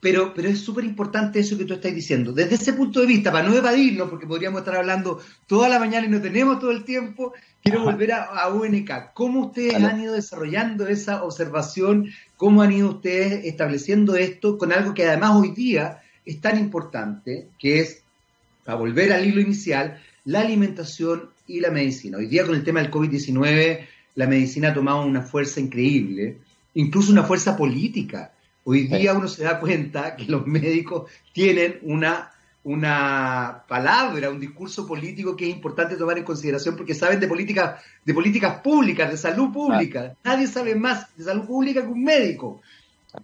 [0.00, 2.32] pero, pero es súper importante eso que tú estás diciendo.
[2.32, 6.06] Desde ese punto de vista, para no evadirnos, porque podríamos estar hablando toda la mañana
[6.06, 7.32] y no tenemos todo el tiempo,
[7.62, 9.12] quiero volver a, UNK.
[9.12, 12.10] ¿Cómo ustedes han ido desarrollando esa observación?
[12.36, 17.48] ¿Cómo han ido ustedes estableciendo esto con algo que además hoy día es tan importante,
[17.58, 18.02] que es,
[18.64, 22.18] para volver al hilo inicial, la alimentación y la medicina?
[22.18, 23.80] Hoy día con el tema del COVID-19,
[24.14, 26.38] la medicina ha tomado una fuerza increíble,
[26.74, 28.32] incluso una fuerza política
[28.64, 32.30] Hoy día uno se da cuenta que los médicos tienen una,
[32.64, 37.82] una palabra, un discurso político que es importante tomar en consideración porque saben de políticas,
[38.04, 40.14] de políticas públicas, de salud pública.
[40.22, 42.60] Nadie sabe más de salud pública que un médico.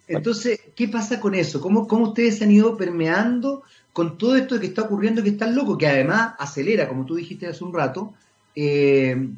[0.08, 1.60] Entonces, ¿qué pasa con eso?
[1.60, 5.38] ¿Cómo, ¿Cómo ustedes se han ido permeando con todo esto que está ocurriendo que es
[5.38, 8.14] tan loco, que además acelera, como tú dijiste hace un rato,
[8.56, 9.28] eh,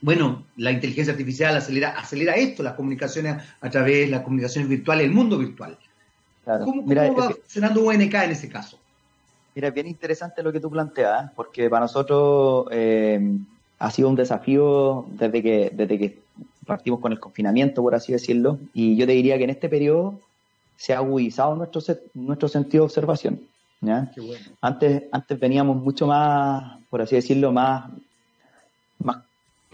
[0.00, 5.06] bueno, la inteligencia artificial acelera, acelera esto, las comunicaciones a través de las comunicaciones virtuales,
[5.06, 5.76] el mundo virtual.
[6.44, 8.78] ¿Cómo, va funcionando UNK en ese caso?
[9.54, 13.38] Mira, es bien interesante lo que tú planteas, porque para nosotros eh,
[13.78, 16.18] ha sido un desafío desde que, desde que
[16.66, 20.20] partimos con el confinamiento, por así decirlo, y yo te diría que en este periodo
[20.76, 21.80] se ha agudizado nuestro,
[22.14, 23.40] nuestro sentido de observación.
[24.60, 27.90] Antes, antes veníamos mucho más, por así decirlo, más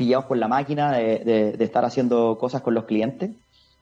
[0.02, 3.30] pillados por la máquina de, estar haciendo cosas con los clientes.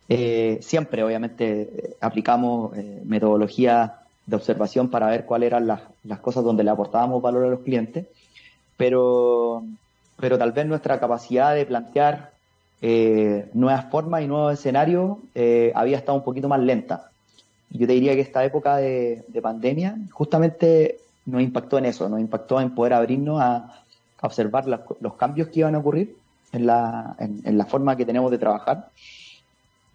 [0.09, 5.81] Eh, siempre, obviamente, aplicamos eh, metodología de observación para ver cuáles eran las,
[6.21, 8.07] cosas donde le aportábamos valor a los clientes,
[8.77, 9.65] pero,
[10.19, 12.33] pero tal vez nuestra capacidad de plantear
[12.83, 17.11] eh, nuevas formas y nuevos escenarios eh, había estado un poquito más lenta.
[17.71, 22.61] Yo te diría que esta época de, pandemia justamente nos impactó en eso, nos impactó
[22.61, 23.81] en poder abrirnos a,
[24.23, 26.17] observar los cambios que iban a ocurrir
[26.53, 28.91] en la, en, la forma que tenemos de trabajar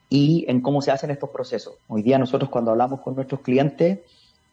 [0.10, 1.76] y en cómo se hacen estos procesos.
[1.88, 4.00] Hoy día nosotros cuando hablamos con nuestros clientes,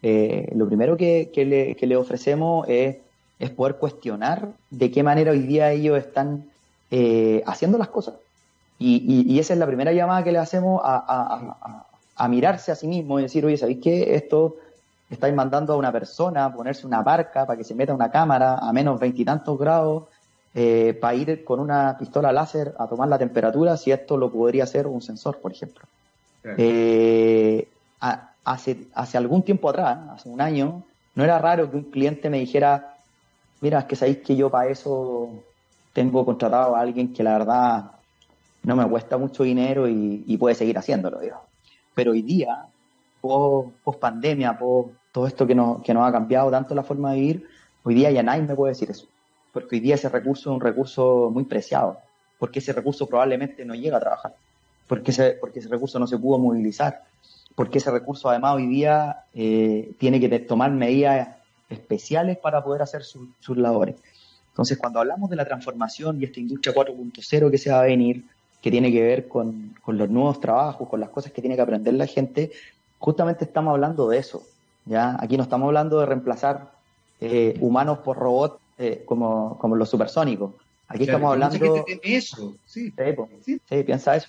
[0.03, 2.97] eh, lo primero que, le, que, le, ofrecemos es,
[3.39, 6.47] es, poder cuestionar de qué manera hoy día ellos están
[6.91, 8.15] eh, haciendo las cosas.
[8.79, 12.75] Y, y, esa es la primera llamada que le hacemos a, a, a, mirarse a
[12.75, 14.17] sí mismo y decir, oye, ¿sabéis qué?
[14.17, 14.57] Esto
[15.15, 18.59] estáis mandando a una persona a ponerse una barca para que se meta una cámara
[18.59, 20.05] a menos veintitantos grados
[20.55, 24.65] eh, para ir con una pistola láser a tomar la temperatura, si esto lo podría
[24.65, 25.85] hacer un sensor, por ejemplo.
[26.45, 27.69] Eh,
[28.45, 30.83] hace, hace algún tiempo atrás, hace un año,
[31.15, 32.97] no era raro que un cliente me dijera,
[33.61, 35.31] mira, es que sabéis que yo para eso
[35.93, 37.91] tengo contratado a alguien que la verdad
[38.63, 41.41] no me cuesta mucho dinero y, puede seguir haciéndolo, digo.
[41.95, 42.67] Pero hoy día,
[43.21, 43.71] post,
[44.01, 47.49] pandemia, post todo esto que nos, que nos ha cambiado tanto la forma de vivir,
[47.85, 49.07] hoy día ya nadie me puede decir eso
[49.53, 51.99] porque hoy día ese recurso es un recurso muy preciado,
[52.39, 54.35] porque ese recurso probablemente no llega a trabajar,
[54.89, 57.03] porque ese, porque ese recurso no se pudo movilizar,
[57.55, 61.37] porque ese recurso además hoy día eh, tiene que tomar medidas
[61.69, 63.97] especiales para poder hacer sus labores.
[64.49, 68.25] Entonces, cuando hablamos de la transformación y esta industria 4.0 que se va a venir,
[68.61, 71.63] que tiene que ver con, con, los nuevos trabajos, con las cosas que tiene que
[71.63, 72.51] aprender la gente,
[72.99, 74.43] justamente estamos hablando de eso.
[74.87, 75.17] ¿Ya?
[75.21, 76.73] Aquí no estamos hablando de reemplazar
[77.21, 80.53] eh, humanos por robots eh, como, como los supersónicos.
[80.89, 81.85] Aquí estamos hablando...
[82.03, 82.93] eso, sí.
[83.69, 84.29] Sí, piensa eso.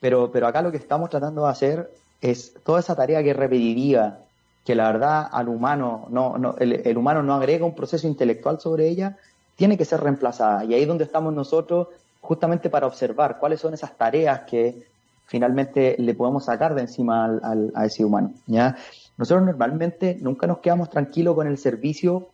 [0.00, 3.36] Pero, pero acá lo que estamos tratando de hacer es toda esa tarea que es
[3.36, 4.18] repetitiva,
[4.64, 8.88] que la verdad al humano, no, no el, humano no agrega un proceso intelectual sobre
[8.88, 9.16] ella,
[9.56, 10.64] tiene que ser reemplazada.
[10.64, 11.88] Y ahí es donde estamos nosotros
[12.20, 14.86] justamente para observar cuáles son esas tareas que
[15.26, 18.32] finalmente le podemos sacar de encima al, a ese humano.
[18.46, 18.76] ¿ya?
[19.16, 22.28] Nosotros normalmente nunca nos quedamos tranquilos con el servicio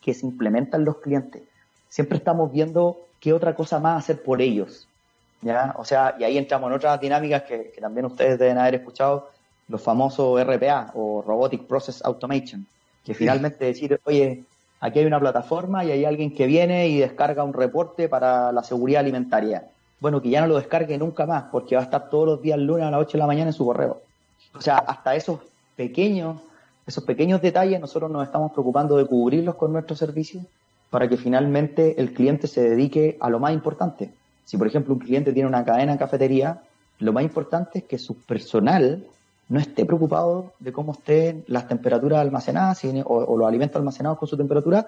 [0.00, 1.42] que se implementan los clientes.
[1.88, 4.86] Siempre estamos viendo qué otra cosa más hacer por ellos.
[5.40, 5.74] ¿ya?
[5.78, 9.30] O sea, y ahí entramos en otras dinámicas que, también ustedes deben haber escuchado,
[9.68, 12.66] los famosos RPA o Robotic Process Automation,
[13.02, 14.44] que finalmente decir, oye,
[14.80, 18.62] aquí hay una plataforma y hay alguien que viene y descarga un reporte para la
[18.62, 19.64] seguridad alimentaria.
[20.00, 22.58] Bueno, que ya no lo descargue nunca más, porque va a estar todos los días
[22.58, 24.02] lunes a las 8 de la mañana en su correo.
[24.54, 25.40] O sea, hasta esos
[25.76, 26.40] pequeños
[26.86, 30.42] esos pequeños detalles nosotros nos estamos preocupando de cubrirlos con nuestro servicio
[30.90, 34.12] para que finalmente el cliente se dedique a lo más importante.
[34.44, 36.60] Si, por ejemplo, un cliente tiene una cadena en cafetería,
[36.98, 39.04] lo más importante es que su personal
[39.48, 44.36] no esté preocupado de cómo estén las temperaturas almacenadas o, los alimentos almacenados con su
[44.36, 44.86] temperatura,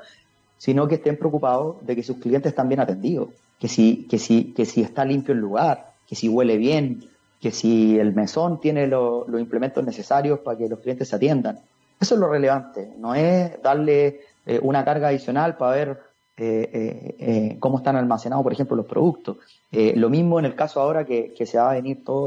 [0.59, 4.53] sino que estén preocupados de que sus clientes están bien atendidos, que si, que si,
[4.53, 7.05] que si está limpio el lugar, que si huele bien,
[7.47, 11.61] que si el mesón tiene los implementos necesarios para que los clientes se atiendan.
[12.01, 16.01] Eso es lo relevante, no es darle eh, una carga adicional para ver
[16.37, 19.37] eh, eh, cómo están almacenados, por ejemplo, los productos.
[19.71, 22.27] lo mismo en el caso ahora que, se va a venir todo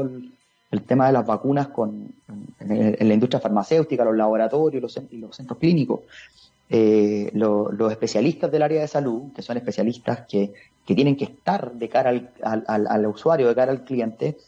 [0.70, 2.14] el, tema de las vacunas con,
[2.60, 6.00] en, la industria farmacéutica, los laboratorios los, los centros clínicos.
[6.70, 10.50] los especialistas del área de salud, que son especialistas que,
[10.86, 14.38] tienen que estar de cara al, al, usuario, de cara al cliente,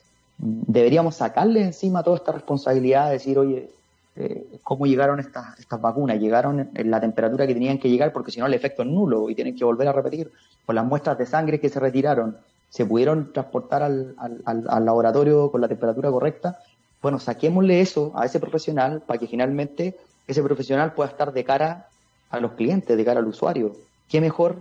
[0.43, 3.71] deberíamos sacarle encima toda esta responsabilidad de decir, oye,
[4.17, 6.21] eh, cómo llegaron estas, vacunas.
[6.21, 9.31] Llegaron en la temperatura que tenían que llegar porque si no el efecto es nulo
[9.31, 10.31] y tienen que volver a repetir.
[10.67, 12.37] Con las muestras de sangre que se retiraron,
[12.69, 16.59] se pudieron transportar al, al, laboratorio con la temperatura correcta.
[17.01, 21.89] Bueno, saquémosle eso a ese profesional para que finalmente ese profesional pueda estar de cara
[22.31, 23.77] a los clientes, de cara al usuario.
[24.09, 24.57] ¿Qué mejor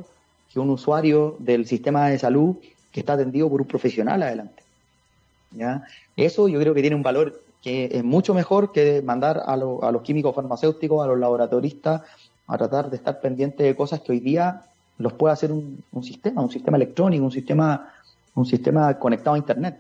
[0.52, 2.56] que un usuario del sistema de salud
[2.92, 4.61] que está atendido por un profesional adelante?
[5.52, 5.84] ¿Ya?
[6.16, 10.02] Eso yo creo que tiene un valor que es mucho mejor que mandar a, los
[10.02, 12.02] químicos farmacéuticos, a los laboratoristas,
[12.48, 14.64] a tratar de estar pendientes de cosas que hoy día
[14.98, 17.94] los puede hacer un, sistema, un sistema electrónico, un sistema,
[18.36, 19.78] un sistema conectado a Internet.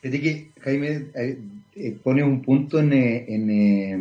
[0.00, 1.38] Fíjate que Jaime eh,
[1.74, 3.92] eh, pone un punto en, eh,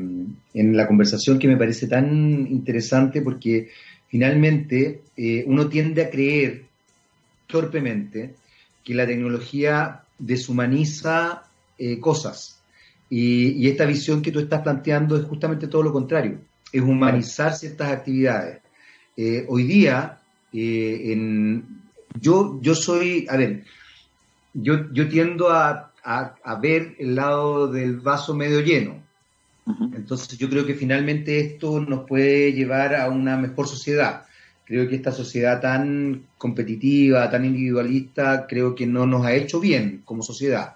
[0.54, 3.70] en, la conversación que me parece tan interesante porque
[4.08, 5.02] finalmente
[5.46, 6.64] uno tiende a creer
[7.48, 8.36] torpemente
[8.84, 11.44] que la tecnología deshumaniza
[11.78, 12.62] eh, cosas.
[13.10, 16.40] Y, esta visión que tú estás planteando es justamente todo lo contrario,
[16.72, 18.62] es humanizar ciertas actividades.
[19.16, 20.20] Eh, hoy día,
[20.52, 21.82] eh, en,
[22.20, 23.64] yo, yo soy, a ver,
[24.54, 29.04] yo, yo tiendo a, a, ver el lado del vaso medio lleno.
[29.96, 34.26] Entonces yo creo que finalmente esto nos puede llevar a una mejor sociedad.
[34.66, 40.02] Creo que esta sociedad tan competitiva, tan individualista, creo que no nos ha hecho bien
[40.04, 40.76] como sociedad.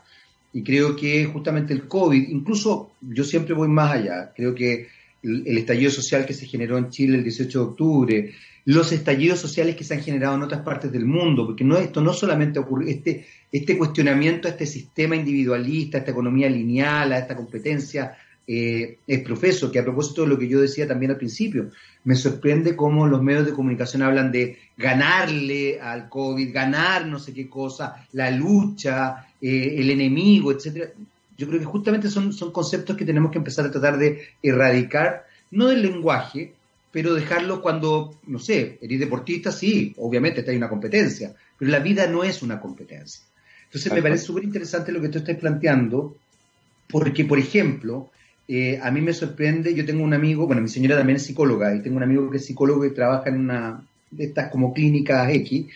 [0.53, 4.87] Y creo que justamente el COVID, incluso yo siempre voy más allá, creo que
[5.23, 8.33] el, estallido social que se generó en Chile el 18 de octubre,
[8.65, 12.01] los estallidos sociales que se han generado en otras partes del mundo, porque no esto
[12.01, 17.19] no solamente ocurre, este, este cuestionamiento a este sistema individualista, a esta economía lineal, a
[17.19, 18.15] esta competencia,
[18.51, 21.69] eh, es profeso, que a propósito de lo que yo decía también al principio,
[22.03, 27.31] me sorprende cómo los medios de comunicación hablan de ganarle al COVID, ganar no sé
[27.31, 30.89] qué cosa, la lucha, eh, el enemigo, etcétera.
[31.37, 35.27] Yo creo que justamente son, son conceptos que tenemos que empezar a tratar de erradicar,
[35.51, 36.53] no del lenguaje,
[36.91, 41.77] pero dejarlo cuando, no sé, eres deportista, sí, obviamente está hay una competencia, pero la
[41.77, 43.21] vida no es una competencia.
[43.65, 46.17] Entonces me parece súper interesante lo que tú estás planteando,
[46.87, 48.09] porque, por ejemplo,
[48.51, 51.75] eh, a mí me sorprende, yo tengo un amigo, bueno, mi señora también es psicóloga,
[51.75, 55.29] y tengo un amigo que es psicólogo y trabaja en una de estas como clínicas
[55.31, 55.67] X,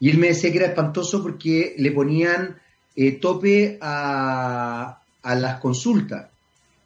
[0.00, 2.56] y él me decía que era espantoso porque le ponían
[2.96, 6.30] eh, tope a, a las consultas.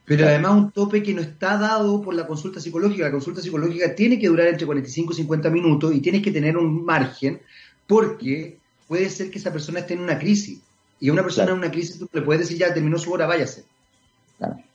[0.05, 3.05] Pero además un tope que no está dado por la consulta psicológica.
[3.05, 6.57] La consulta psicológica tiene que durar entre 45 y 50 minutos y tienes que tener
[6.57, 7.41] un margen
[7.87, 10.61] porque puede ser que esa persona esté en una crisis.
[11.01, 13.27] Y a una persona en una crisis tú le puedes decir ya terminó su hora,
[13.27, 13.65] váyase.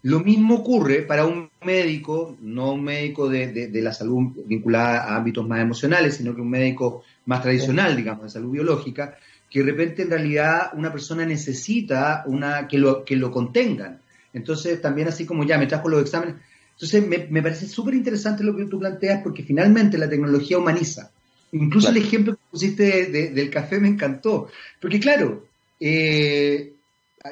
[0.03, 5.47] Lo mismo ocurre para un médico, no un médico de, la salud vinculada a ámbitos
[5.47, 9.17] más emocionales, sino que un médico más tradicional, digamos, de salud biológica,
[9.49, 13.99] que de repente en realidad una persona necesita una que lo, que lo contengan.
[14.33, 16.35] Entonces, también así como ya me trajo los exámenes.
[16.73, 21.11] Entonces, me, parece súper interesante lo que tú planteas porque finalmente la tecnología humaniza.
[21.51, 24.47] Incluso el ejemplo que pusiste del café me encantó.
[24.79, 25.45] Porque claro,
[25.79, 26.73] eh,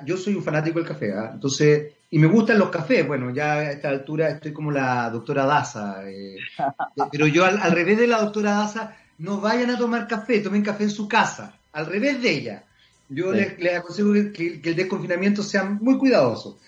[0.06, 1.32] yo soy un fanático del café, ¿ah?
[1.34, 3.06] entonces, y me gustan los cafés.
[3.08, 6.10] Bueno, ya a esta altura estoy como la doctora Daza.
[6.10, 6.38] Eh,
[7.12, 10.86] pero yo al, revés de la doctora Daza, no vayan a tomar café, tomen café
[10.86, 12.64] en su casa al revés de ella.
[13.10, 16.60] Yo les, aconsejo que, el desconfinamiento sea muy cuidadoso.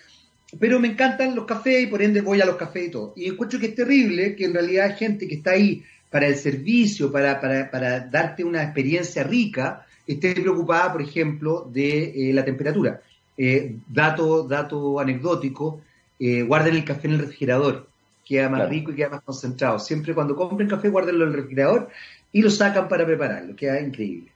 [0.60, 3.14] Pero me encantan los cafés y por ende voy a los cafés y todo.
[3.16, 6.36] Y encuentro que es terrible que en realidad hay gente que está ahí para el
[6.36, 13.02] servicio, para, para, darte una experiencia rica, esté preocupada, por ejemplo, de eh, la temperatura.
[13.38, 15.82] Eh, dato, dato anecdótico,
[16.20, 17.88] eh, guarden el café en el refrigerador,
[18.26, 19.80] queda más rico y queda más concentrado.
[19.80, 21.90] Siempre cuando compren café, guárdenlo en el refrigerador
[22.32, 24.30] y lo sacan para prepararlo, queda increíble.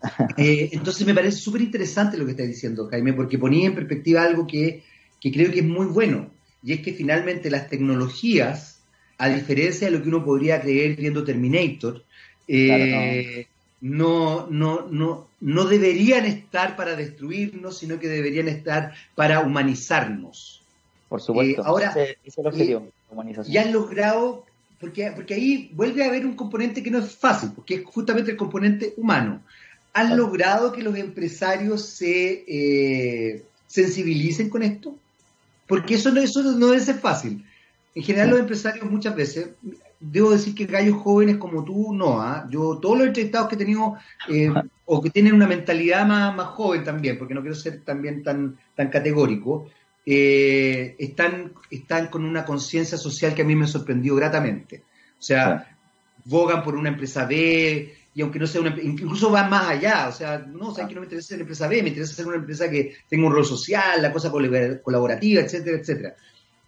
[0.36, 4.22] Eh, entonces me parece súper interesante lo que estás diciendo, Jaime, porque ponía en perspectiva
[4.22, 4.84] algo que,
[5.20, 6.30] creo que es muy bueno,
[6.62, 8.80] y es que finalmente las tecnologías,
[9.18, 12.04] a diferencia de lo que uno podría creer viendo Terminator,
[12.46, 13.46] eh,
[13.80, 14.46] no.
[14.46, 20.62] No, no, no, deberían estar para destruirnos, sino que deberían estar para humanizarnos.
[21.08, 23.52] Por supuesto, eh, ahora, ese, es el objetivo, humanización.
[23.52, 24.44] Ya han logrado
[24.80, 28.32] porque, porque ahí vuelve a haber un componente que no es fácil, porque es justamente
[28.32, 29.42] el componente humano
[29.96, 34.94] han logrado que los empresarios se eh, sensibilicen con esto?
[35.66, 37.46] Porque eso no, eso no debe ser fácil.
[37.94, 39.48] En general los empresarios muchas veces,
[39.98, 42.20] debo decir que gallos jóvenes como tú, no.
[42.20, 42.46] ¿ah?
[42.50, 43.96] Yo todos los entrevistados que he tenido,
[44.28, 44.52] eh,
[44.86, 48.56] o que tienen una mentalidad más, más joven también, porque no quiero ser también tan,
[48.74, 49.68] tan categórico,
[50.04, 54.84] eh, están, están con una conciencia social que a mí me sorprendió gratamente.
[55.18, 55.76] O sea,
[56.24, 60.12] bogan por una empresa B, y aunque no sea una incluso va más allá, o
[60.12, 62.36] sea, no, o sea, que no me interesa ser empresa B, me interesa ser una
[62.36, 66.14] empresa que tenga un rol social, la cosa colaborativa, etcétera, etcétera.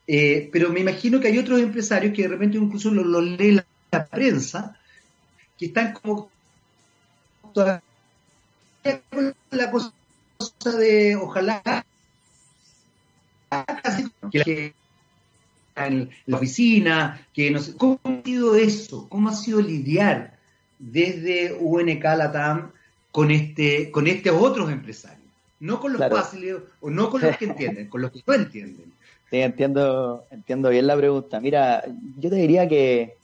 [0.06, 3.60] Eh, pero me imagino que hay otros empresarios que de repente incluso lo, lo lee
[3.90, 4.78] la, prensa,
[5.58, 6.30] que están como
[9.50, 9.92] la cosa
[10.78, 11.84] de ojalá
[14.30, 14.74] que
[15.76, 19.08] en la oficina, que no sé, ¿cómo ha sido eso?
[19.08, 20.38] ¿Cómo ha sido lidiar
[20.78, 22.72] desde UNK Latam
[23.10, 25.26] con este con estos otros empresarios,
[25.60, 28.92] no con los fáciles o no con los que entienden, con los que no entienden.
[29.30, 31.40] Sí, entiendo, entiendo bien la pregunta.
[31.40, 31.84] Mira,
[32.18, 33.14] yo te diría que,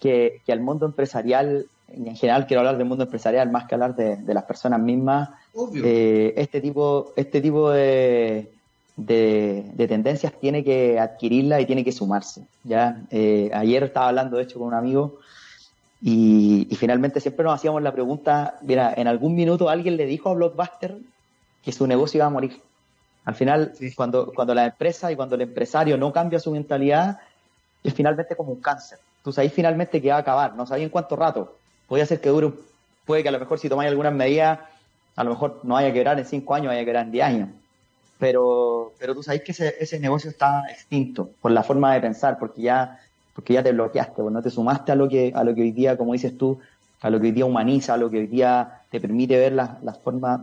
[0.00, 4.34] que, al mundo empresarial, en general quiero hablar del mundo empresarial más que hablar de,
[4.34, 5.30] las personas mismas.
[5.74, 8.50] Eh, este tipo, este tipo de,
[8.96, 12.42] de, tendencias tiene que adquirirla y tiene que sumarse.
[12.64, 13.02] ¿ya?
[13.10, 15.18] Eh, ayer estaba hablando, de hecho, con un amigo
[16.02, 20.34] y, finalmente siempre nos hacíamos la pregunta, mira, en algún minuto alguien le dijo a
[20.34, 20.98] Blockbuster
[21.62, 22.60] que su negocio iba a morir.
[23.24, 27.20] Al final, cuando, cuando la empresa y cuando el empresario no cambia su mentalidad,
[27.84, 28.98] es finalmente como un cáncer.
[29.22, 31.56] Tú sabes finalmente que va a acabar, no sabes en cuánto rato.
[31.92, 32.50] Puede ser que dure,
[33.04, 34.60] puede que a lo mejor si tomáis algunas medidas,
[35.14, 37.22] a lo mejor no vaya a quebrar en cinco años, vaya a quebrar en diez
[37.26, 37.50] años.
[38.18, 42.62] Pero, pero tú sabes que ese, negocio está extinto por la forma de pensar, porque
[42.62, 42.98] ya
[43.34, 45.72] porque ya te bloqueaste, pues no te sumaste a lo que, a lo que hoy
[45.72, 46.58] día, como dices tú,
[47.02, 49.82] a lo que hoy día humaniza, a lo que hoy día te permite ver las,
[49.82, 50.40] las formas,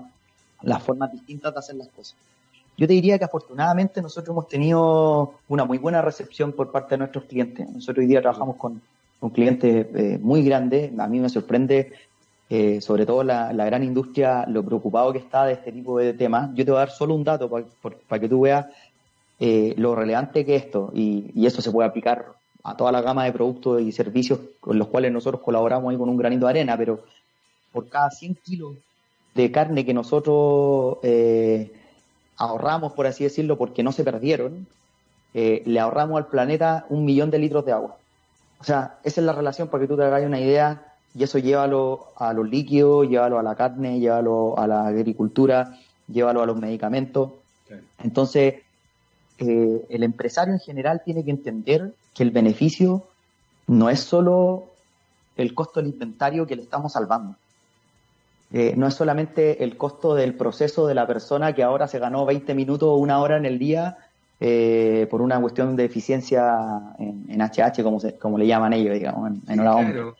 [0.61, 2.15] las formas distintas de hacer las cosas.
[2.77, 6.99] Yo te diría que afortunadamente nosotros hemos tenido una muy buena recepción por parte de
[6.99, 7.67] nuestros clientes.
[7.67, 8.79] Nosotros hoy día trabajamos con,
[9.19, 10.91] con clientes eh, muy grandes.
[10.97, 11.91] A mí me sorprende,
[12.49, 16.51] eh, sobre todo la, gran industria, lo preocupado que está de este tipo de temas.
[16.55, 18.67] Yo te voy a dar solo un dato para que tú veas
[19.39, 20.91] eh, lo relevante que es esto.
[20.93, 24.77] Y, y, eso se puede aplicar a toda la gama de productos y servicios con
[24.77, 26.77] los cuales nosotros colaboramos ahí con un granito de arena.
[26.77, 27.03] Pero
[27.71, 28.75] por cada 100 kilos
[29.35, 30.97] de carne que nosotros
[32.39, 34.65] ahorramos, por así decirlo, porque no se perdieron,
[35.33, 37.97] eh, le ahorramos al planeta un millón de litros de agua.
[38.59, 41.39] O sea, esa es la relación para que tú te hagas una idea y eso
[41.39, 46.57] llévalo a los líquidos, llévalo a la carne, llévalo a la agricultura, llévalo a los
[46.57, 47.31] medicamentos.
[48.03, 48.55] Entonces,
[49.37, 53.03] eh, el empresario en general tiene que entender que el beneficio
[53.67, 54.65] no es solo
[55.37, 57.35] el costo del inventario que le estamos salvando.
[58.51, 62.25] Eh, no es solamente el costo del proceso de la persona que ahora se ganó
[62.25, 64.08] 20 minutos o una hora en el día
[64.39, 69.59] eh, por una cuestión de eficiencia en, HH, como, como le llaman ellos, digamos, en,
[69.59, 70.13] hora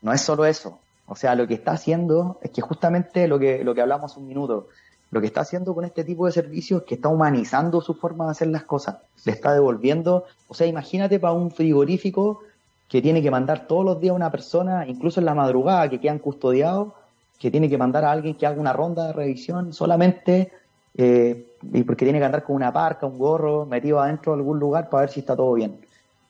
[0.00, 0.78] No es solo eso.
[1.06, 4.28] O sea, lo que está haciendo es que justamente lo que, lo que hablamos un
[4.28, 4.68] minuto,
[5.10, 8.26] lo que está haciendo con este tipo de servicios es que está humanizando su forma
[8.26, 12.42] de hacer las cosas, le está devolviendo, o sea, imagínate para un frigorífico
[12.88, 15.98] que tiene que mandar todos los días a una persona, incluso en la madrugada, que
[15.98, 16.92] quedan custodiados,
[17.38, 20.52] que tiene que mandar a alguien que haga una ronda de revisión solamente
[20.98, 24.58] eh, y porque tiene que andar con una parca, un gorro metido adentro de algún
[24.58, 25.78] lugar para ver si está todo bien.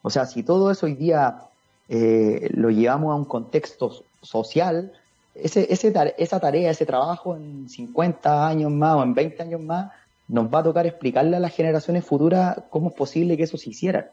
[0.03, 1.41] O sea, si todo eso hoy día
[1.89, 4.93] eh, lo llevamos a un contexto social,
[5.35, 9.91] ese, ese, esa tarea, ese trabajo en 50 años más o en 20 años más,
[10.29, 13.71] nos va a tocar explicarle a las generaciones futuras cómo es posible que eso se
[13.71, 14.11] hiciera.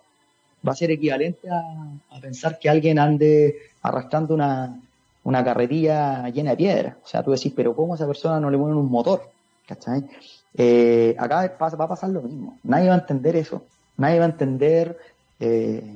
[0.66, 4.80] Va a ser equivalente a, pensar que alguien ande arrastrando una,
[5.24, 6.96] una carretilla llena de piedras.
[7.04, 9.30] O sea, tú decís, pero ¿cómo a esa persona no le ponen un motor?
[9.68, 10.06] ¿Cachai?
[10.58, 12.58] Eh, acá va a pasar lo mismo.
[12.64, 13.64] Nadie va a entender eso.
[13.98, 14.98] Nadie va a entender
[15.40, 15.96] eh,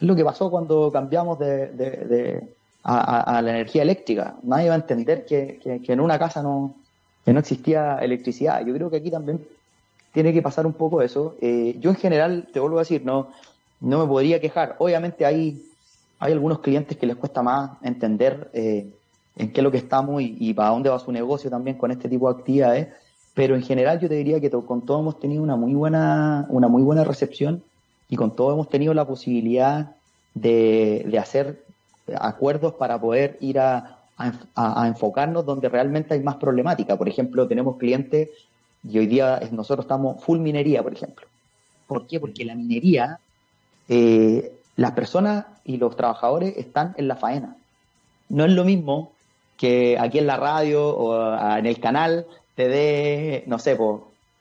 [0.00, 2.42] lo que pasó cuando cambiamos de,
[2.82, 4.36] a, la energía eléctrica.
[4.42, 6.74] Nadie va a entender que, en una casa no,
[7.26, 8.64] no existía electricidad.
[8.64, 9.44] Yo creo que aquí también
[10.12, 11.36] tiene que pasar un poco eso.
[11.40, 13.28] Eh, yo en general, te vuelvo a decir, no,
[13.80, 14.76] no me podría quejar.
[14.78, 15.62] Obviamente hay
[16.20, 18.92] hay algunos clientes que les cuesta más entender eh,
[19.36, 22.08] en qué es lo que estamos y, para dónde va su negocio también con este
[22.10, 22.88] tipo de actividades,
[23.40, 26.68] pero en general yo te diría que con todo hemos tenido una muy buena, una
[26.68, 27.62] muy buena recepción
[28.06, 29.96] y con todo hemos tenido la posibilidad
[30.34, 31.64] de, hacer
[32.20, 33.96] acuerdos para poder ir a,
[34.84, 36.98] enfocarnos donde realmente hay más problemática.
[36.98, 38.28] Por ejemplo, tenemos clientes
[38.86, 41.26] y hoy día nosotros estamos full minería, por ejemplo.
[41.86, 42.20] ¿Por qué?
[42.20, 43.20] Porque la minería
[43.88, 47.56] eh, las personas y los trabajadores están en la faena.
[48.28, 49.12] No es lo mismo
[49.56, 52.26] que aquí en la radio o en el canal
[52.60, 53.78] te dé, no sé,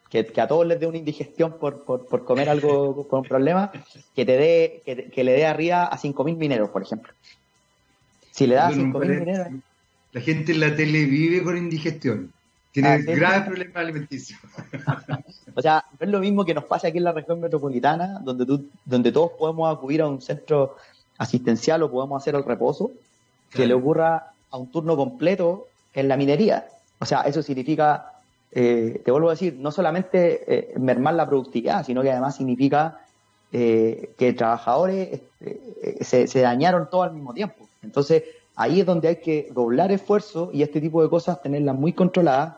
[0.10, 3.72] que, a todos les dé una indigestión por, por, comer algo con problema,
[4.14, 7.14] que te dé, que, le dé arriba a 5.000 mineros, por ejemplo.
[8.32, 9.48] Si le das 5.000 mineros...
[10.12, 12.34] La gente en la tele vive con indigestión.
[12.72, 14.40] Tiene ah, graves problemas alimenticios.
[15.56, 18.46] o sea, no es lo mismo que nos pasa aquí en la región metropolitana, donde,
[18.46, 20.76] tú, donde todos podemos acudir a un centro
[21.18, 22.92] asistencial o podemos hacer el reposo,
[23.52, 26.68] que le ocurra a un turno completo en la minería.
[27.00, 28.14] O sea, eso significa,
[28.52, 33.00] eh, te vuelvo a decir, no solamente eh, mermar la productividad, sino que además significa
[33.52, 35.22] eh, que trabajadores
[36.02, 37.68] se, dañaron todo al mismo tiempo.
[37.82, 38.24] Entonces,
[38.56, 42.58] ahí es donde hay que doblar esfuerzo y este tipo de cosas tenerlas muy controladas.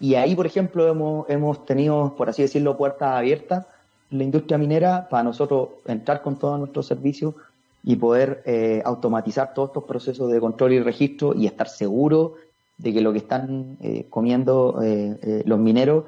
[0.00, 3.66] Y ahí, por ejemplo, hemos, hemos tenido, por así decirlo, puertas abiertas
[4.10, 7.34] en la industria minera para nosotros entrar con todos nuestros servicios
[7.82, 12.34] y poder automatizar todos estos procesos de control y registro y estar seguro
[12.78, 16.04] de que lo que están eh, comiendo eh, los mineros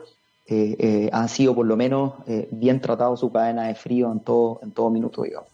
[1.13, 2.15] han sido por lo menos
[2.51, 5.51] bien tratado su cadena de frío en todo, en todo minuto, digamos.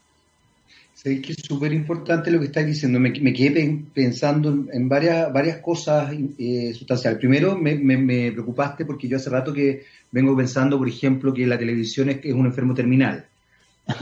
[0.94, 3.00] Sé que es súper importante lo que estás diciendo.
[3.00, 7.18] Me, quedé pensando en, varias, varias cosas eh, sustanciales.
[7.18, 11.58] Primero, me, me, preocupaste porque yo hace rato que vengo pensando, por ejemplo, que la
[11.58, 13.26] televisión es, es un enfermo terminal.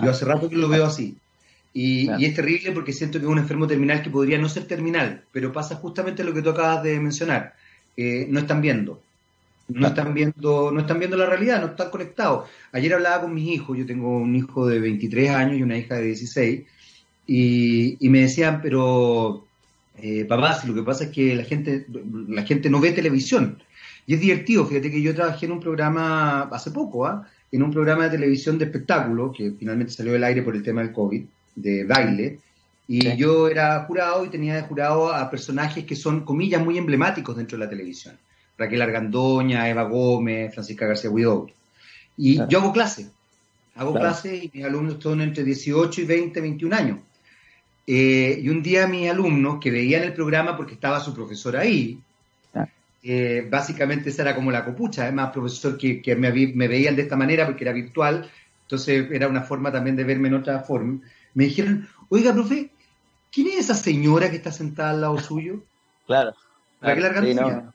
[0.03, 1.17] Yo hace rato que lo veo así.
[1.75, 5.25] Y, es terrible porque siento que es un enfermo terminal que podría no ser terminal,
[5.33, 7.55] pero pasa justamente lo que tú acabas de mencionar.
[7.97, 9.03] Eh, no están viendo.
[9.69, 12.49] No están viendo, no están viendo la realidad, no están conectados.
[12.73, 15.95] Ayer hablaba con mis hijos, yo tengo un hijo de 23 años y una hija
[15.97, 16.63] de 16,
[17.27, 19.47] y, me decían, pero
[19.97, 21.87] eh, papá, si lo que pasa es que la gente,
[22.29, 23.63] la gente no ve televisión.
[24.07, 27.27] Y es divertido, fíjate que yo trabajé en un programa hace poco, ¿ah?
[27.51, 30.83] en un programa de televisión de espectáculo, que finalmente salió del aire por el tema
[30.83, 31.25] del COVID,
[31.55, 32.39] de baile,
[32.89, 37.37] y yo era jurado y tenía de jurado a personajes que son, comillas, muy emblemáticos
[37.37, 38.19] dentro de la televisión.
[38.59, 41.49] Raquel Argandoña, Eva Gómez, Francisca García Huidó.
[42.17, 43.11] Y yo hago clase.
[43.75, 46.99] Hago clase y mis alumnos son entre 18 y 20, 21 años.
[47.87, 51.99] Eh, y un día mis alumnos que veían el programa porque estaba su profesor ahí,
[53.05, 57.17] eh, básicamente esa era como la copucha, además profesor que, me, me, veían de esta
[57.17, 58.31] manera porque era virtual,
[58.63, 61.01] entonces era una forma también de verme en otra forma,
[61.35, 62.71] me dijeron, oiga, profe,
[63.31, 65.63] ¿quién es esa señora que está sentada al lado suyo?
[66.05, 66.35] Claro.
[66.81, 67.73] claro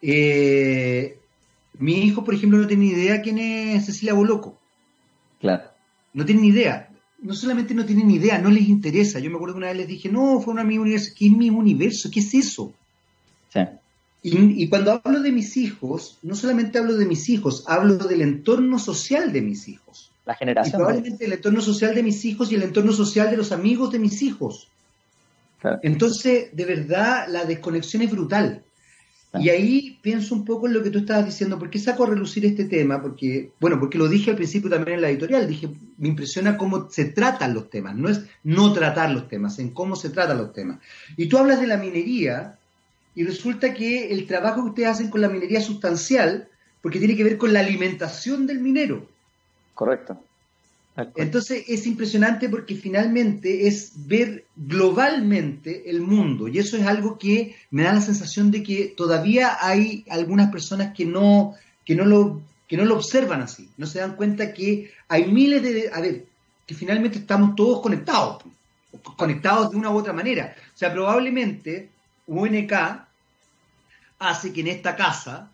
[0.00, 1.18] eh,
[1.78, 4.58] mi hijo, por ejemplo, no tiene ni idea quién es Cecilia Boloco.
[5.40, 5.64] Claro.
[6.14, 6.88] No tiene ni idea.
[7.20, 9.18] No solamente no tienen ni idea, no les interesa.
[9.18, 11.12] Yo me acuerdo que una vez les dije, no, fue una mi universo.
[11.18, 12.10] ¿Qué es mi universo?
[12.12, 12.72] ¿Qué es eso?
[13.52, 13.60] Sí.
[14.22, 18.22] Y, y, cuando hablo de mis hijos, no solamente hablo de mis hijos, hablo del
[18.22, 20.12] entorno social de mis hijos.
[20.28, 20.74] La generación.
[20.74, 23.90] Y probablemente el entorno social de mis hijos y el entorno social de los amigos
[23.92, 24.68] de mis hijos.
[25.82, 28.62] Entonces, de verdad, la desconexión es brutal.
[29.32, 32.08] Y ahí pienso un poco en lo que tú estabas diciendo, ¿por qué saco a
[32.10, 33.00] relucir este tema?
[33.00, 36.90] Porque, bueno, porque lo dije al principio también en la editorial, dije, me impresiona cómo
[36.90, 40.52] se tratan los temas, no es no tratar los temas, en cómo se tratan los
[40.52, 40.78] temas.
[41.16, 42.58] Y tú hablas de la minería,
[43.14, 46.48] y resulta que el trabajo que ustedes hacen con la minería es sustancial,
[46.82, 49.08] porque tiene que ver con la alimentación del minero.
[49.78, 50.20] Correcto.
[51.14, 57.54] Entonces es impresionante porque finalmente es ver globalmente el mundo y eso es algo que
[57.70, 61.54] me da la sensación de que todavía hay algunas personas que no,
[61.84, 65.62] que no, lo, que no lo observan así, no se dan cuenta que hay miles
[65.62, 65.90] de...
[65.92, 66.24] A ver,
[66.66, 68.42] que finalmente estamos todos conectados,
[69.16, 70.56] conectados de una u otra manera.
[70.74, 71.88] O sea, probablemente
[72.26, 72.72] UNK
[74.18, 75.52] hace que en esta casa,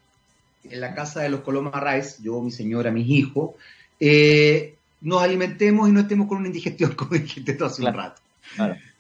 [0.65, 3.51] en la casa de los Coloma Rice, yo, mi señora, mis hijos,
[4.01, 8.21] eh, nos alimentemos y no estemos con una indigestión, como dijiste todo hace un rato.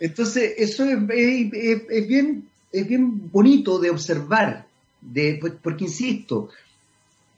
[0.00, 4.66] Entonces, eso es, bien, es bien bonito de observar,
[5.00, 6.48] de, porque insisto,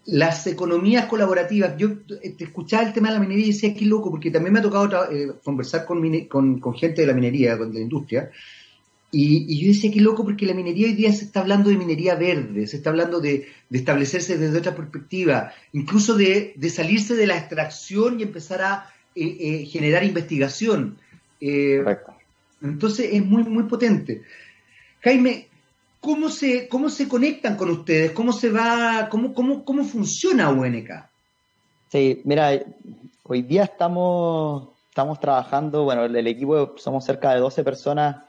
[0.06, 4.10] las economías colaborativas, yo te escuchaba el tema de la minería y decía, qué loco,
[4.10, 7.72] porque también me ha tocado eh, conversar con, con, con, gente de la minería, de
[7.72, 8.30] la industria,
[9.18, 12.16] y, yo decía, qué loco, porque la minería hoy día se está hablando de minería
[12.16, 18.20] verde, se está hablando de, establecerse desde otra perspectiva, incluso de, salirse de la extracción
[18.20, 20.98] y empezar a eh, eh, generar investigación.
[21.40, 21.82] Eh,
[22.60, 24.20] entonces es muy, muy potente.
[25.00, 25.48] Jaime,
[25.98, 28.10] ¿cómo se, cómo se conectan con ustedes?
[28.10, 30.90] ¿Cómo se va, cómo, cómo, cómo funciona UNK?
[31.90, 32.62] Sí, mira,
[33.22, 38.25] hoy día estamos, estamos trabajando, bueno, el equipo somos cerca de 12 personas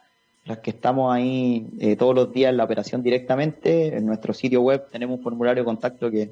[0.47, 3.95] las que estamos ahí eh, todos los días en la operación directamente.
[3.97, 6.31] En nuestro sitio web tenemos un formulario de contacto que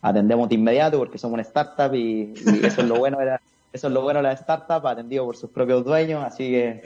[0.00, 2.32] atendemos de inmediato porque somos una startup y,
[2.62, 3.36] eso es lo bueno de
[3.70, 6.82] eso es lo bueno de la startup, atendido por sus propios dueños, así que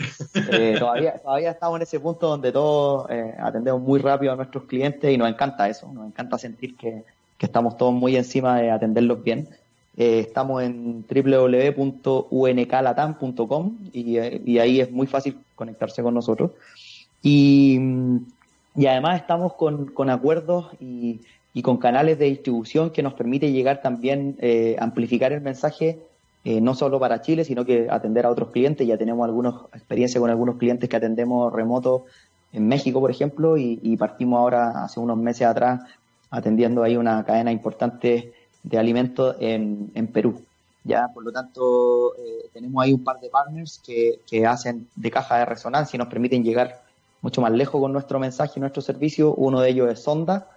[0.50, 4.64] eh, todavía, todavía estamos en ese punto donde todos eh, atendemos muy rápido a nuestros
[4.64, 7.04] clientes y nos encanta eso, nos encanta sentir que,
[7.38, 9.48] que estamos todos muy encima de atenderlos bien.
[9.96, 16.52] Eh, estamos en www.unklatam.com y, eh, y, ahí es muy fácil conectarse con nosotros.
[17.22, 17.78] Y,
[18.74, 21.20] y además estamos con, con acuerdos y,
[21.52, 25.98] y, con canales de distribución que nos permite llegar también, eh, amplificar el mensaje,
[26.44, 28.84] no solo para Chile, sino que atender a otros clientes.
[28.84, 32.06] Ya tenemos algunos experiencia con algunos clientes que atendemos remoto
[32.52, 35.82] en México, por ejemplo, y partimos ahora, hace unos meses atrás,
[36.32, 38.32] atendiendo ahí una cadena importante
[38.62, 40.42] de alimentos en, en Perú.
[40.84, 45.10] Ya, por lo tanto, eh, tenemos ahí un par de partners que, que, hacen de
[45.10, 46.82] caja de resonancia y nos permiten llegar
[47.20, 49.32] mucho más lejos con nuestro mensaje y nuestro servicio.
[49.34, 50.48] Uno de ellos es Sonda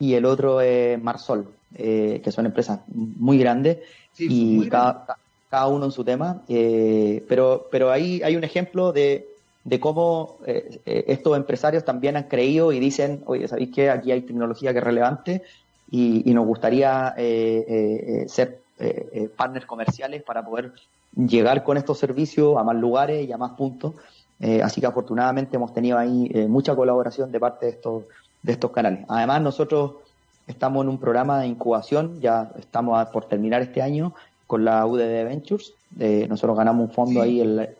[0.00, 3.78] y el otro es Marsol, eh, que son empresas muy grandes
[4.18, 5.06] y cada,
[5.48, 6.42] cada, uno en su tema.
[6.48, 9.28] Eh, pero, pero ahí hay un ejemplo de,
[9.62, 14.72] de cómo estos empresarios también han creído y dicen, oye, ¿sabéis que aquí hay tecnología
[14.72, 15.42] que es relevante?
[15.90, 20.72] Y, nos gustaría eh, eh, ser eh, partners comerciales para poder
[21.16, 23.94] llegar con estos servicios a más lugares y a más puntos.
[24.62, 28.04] así que afortunadamente hemos tenido ahí mucha colaboración de parte de estos,
[28.42, 29.04] de estos canales.
[29.08, 29.92] Además, nosotros
[30.46, 34.14] estamos en un programa de incubación, ya estamos por terminar este año
[34.46, 35.72] con la UDD Ventures.
[36.28, 37.70] nosotros ganamos un fondo ahí, el,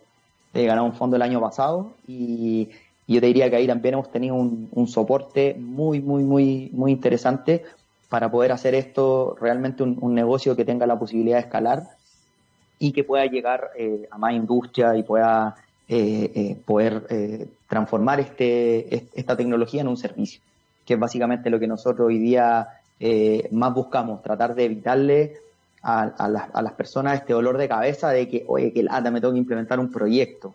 [0.53, 2.69] ganamos un fondo el año pasado y,
[3.07, 6.91] yo te diría que ahí también hemos tenido un, un, soporte muy, muy, muy, muy
[6.91, 7.63] interesante
[8.09, 11.83] para poder hacer esto realmente un, negocio que tenga la posibilidad de escalar
[12.79, 15.55] y que pueda llegar eh, a más industria y pueda
[15.87, 20.41] eh, eh, poder transformar este, esta tecnología en un servicio,
[20.85, 22.67] que es básicamente lo que nosotros hoy día
[23.51, 25.37] más buscamos, tratar de evitarle
[25.81, 26.27] a,
[26.61, 29.79] las, personas este dolor de cabeza de que, oye, que lata, me tengo que implementar
[29.79, 30.53] un proyecto.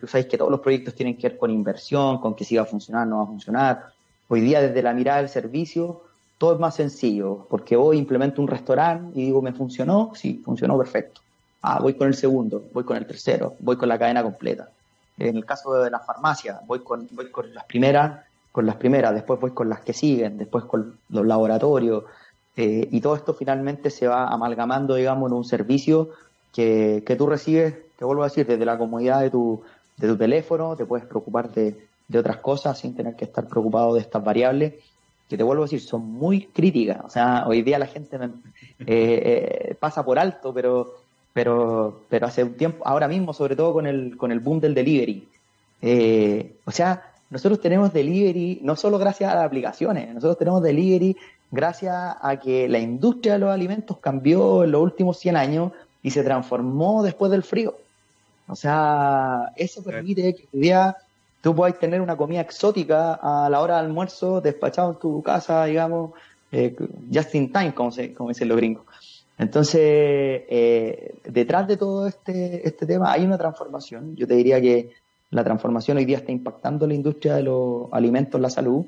[0.00, 2.62] Tú sabes que todos los proyectos tienen que ver con inversión, con que si va
[2.62, 3.86] a funcionar, no va a funcionar.
[4.28, 6.02] Hoy día, desde la mirada del servicio,
[6.38, 10.12] todo es más sencillo, porque hoy implemento un restaurante y digo, ¿me funcionó?
[10.14, 11.20] Sí, funcionó perfecto.
[11.62, 14.68] Ah, voy con el segundo, voy con el tercero, voy con la cadena completa.
[15.16, 19.14] En el caso de la farmacia, voy con, voy con las primeras, con las primeras,
[19.14, 22.04] después voy con las que siguen, después con los laboratorios,
[22.56, 26.10] eh, y todo esto finalmente se va amalgamando, digamos, en un servicio
[26.52, 29.62] que, que, tú recibes, te vuelvo a decir, desde la comodidad de tu,
[29.96, 33.94] de tu teléfono, te puedes preocupar de, de otras cosas sin tener que estar preocupado
[33.94, 34.74] de estas variables,
[35.28, 36.98] que te vuelvo a decir, son muy críticas.
[37.04, 38.28] O sea, hoy día la gente eh,
[38.86, 40.94] eh, pasa por alto, pero,
[41.32, 44.74] pero, pero hace un tiempo, ahora mismo, sobre todo con el, con el boom del
[44.74, 45.28] delivery.
[46.64, 51.16] o sea, nosotros tenemos delivery no solo gracias a las aplicaciones, nosotros tenemos delivery
[51.50, 55.72] gracias a que la industria de los alimentos cambió en los últimos 100 años
[56.02, 57.76] y se transformó después del frío.
[58.46, 60.96] O sea, eso permite que hoy día
[61.44, 65.66] tú puedas tener una comida exótica a la hora del almuerzo despachado en tu casa,
[65.66, 66.12] digamos,
[66.50, 66.74] eh,
[67.12, 68.86] just in time, como, se, como dicen los gringos.
[69.36, 74.16] Entonces, eh, detrás de todo este, este tema hay una transformación.
[74.16, 74.92] Yo te diría que
[75.32, 78.86] la transformación hoy día está impactando la industria de los alimentos, la salud,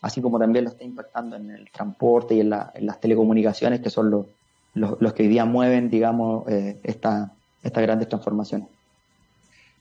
[0.00, 4.10] así como también lo está impactando en el transporte y en, las telecomunicaciones, que son
[4.10, 4.26] los,
[4.72, 8.77] los, que hoy día mueven, digamos, eh, esta, estas grandes transformaciones.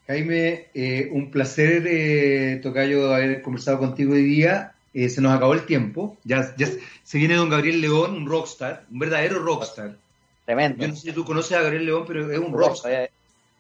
[0.08, 4.74] Jaime, eh, un placer, eh, Tocayo, haber conversado contigo hoy día.
[4.94, 6.18] Eh, se nos acabó el tiempo.
[6.24, 6.68] Ya, ya
[7.04, 9.98] se viene don Gabriel León, un rockstar, un verdadero rockstar.
[10.46, 10.82] Tremendo.
[10.82, 13.10] Yo no sé si tú conoces a Gabriel León, pero es un rockstar.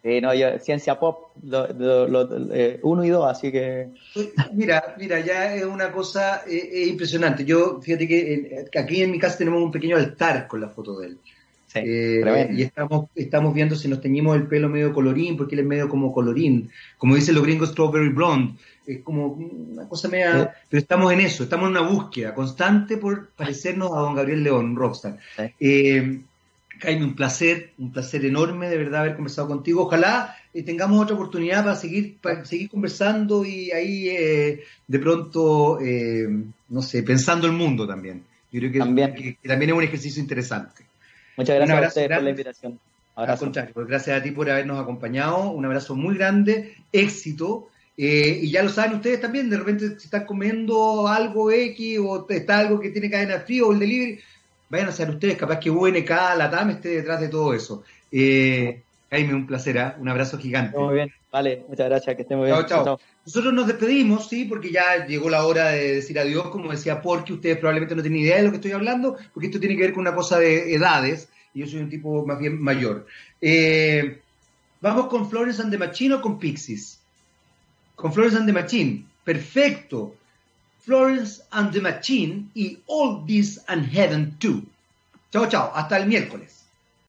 [0.03, 3.89] Sí, no, yo, ciencia pop, eh, uno y dos, así que...
[4.53, 7.43] Mira, mira, ya es una cosa eh, impresionante.
[7.43, 11.07] Yo, fíjate que aquí en mi casa tenemos un pequeño altar con la foto de
[11.07, 11.17] él.
[11.83, 15.61] Sí, eh, y estamos, estamos viendo si nos teñimos el pelo medio colorín, porque él
[15.61, 18.53] es medio como colorín, como dicen los gringos, strawberry blonde.
[18.85, 20.53] Es como una cosa media...
[20.69, 24.75] Pero estamos en eso, estamos en una búsqueda constante por parecernos a don Gabriel León,
[24.75, 25.17] rockstar.
[25.59, 26.23] Sí.
[26.79, 29.83] Jaime, un placer, un placer enorme de verdad haber conversado contigo.
[29.83, 35.79] Ojalá eh, tengamos otra oportunidad para seguir, para seguir conversando y ahí eh, de pronto,
[35.81, 36.27] eh,
[36.69, 38.23] no sé, pensando el mundo también.
[38.51, 40.85] Yo creo que también, también es un ejercicio interesante.
[41.37, 42.79] Muchas gracias a ustedes por la invitación.
[43.15, 45.49] Al contrario, pues gracias a ti por habernos acompañado.
[45.51, 47.69] Un abrazo muy grande, éxito.
[47.95, 52.59] y ya lo saben ustedes también, de repente si están comiendo algo X o está
[52.59, 54.19] algo que tiene cadena frío o el delivery,
[54.69, 57.83] vayan a ser ustedes, capaz que UNK, la TAM esté detrás de todo eso.
[58.11, 59.93] Eh, Jaime, un placer, ¿eh?
[59.99, 60.77] un abrazo gigante.
[60.77, 62.65] Muy bien, vale, muchas gracias, que estén muy bien.
[62.65, 62.99] Chao, chao.
[63.25, 67.33] Nosotros nos despedimos, sí, porque ya llegó la hora de decir adiós, como decía porque
[67.33, 69.93] ustedes probablemente no tienen idea de lo que estoy hablando, porque esto tiene que ver
[69.93, 73.05] con una cosa de edades, y yo soy un tipo más bien mayor.
[73.41, 74.19] Eh,
[74.81, 76.99] vamos con Florence and the Machine o con Pixies.
[77.95, 80.15] Con Florence and the Machine, perfecto.
[80.81, 84.63] Florence and the Machine y All This and Heaven Too.
[85.31, 85.71] Chao, chao.
[85.75, 86.56] Hasta el miércoles.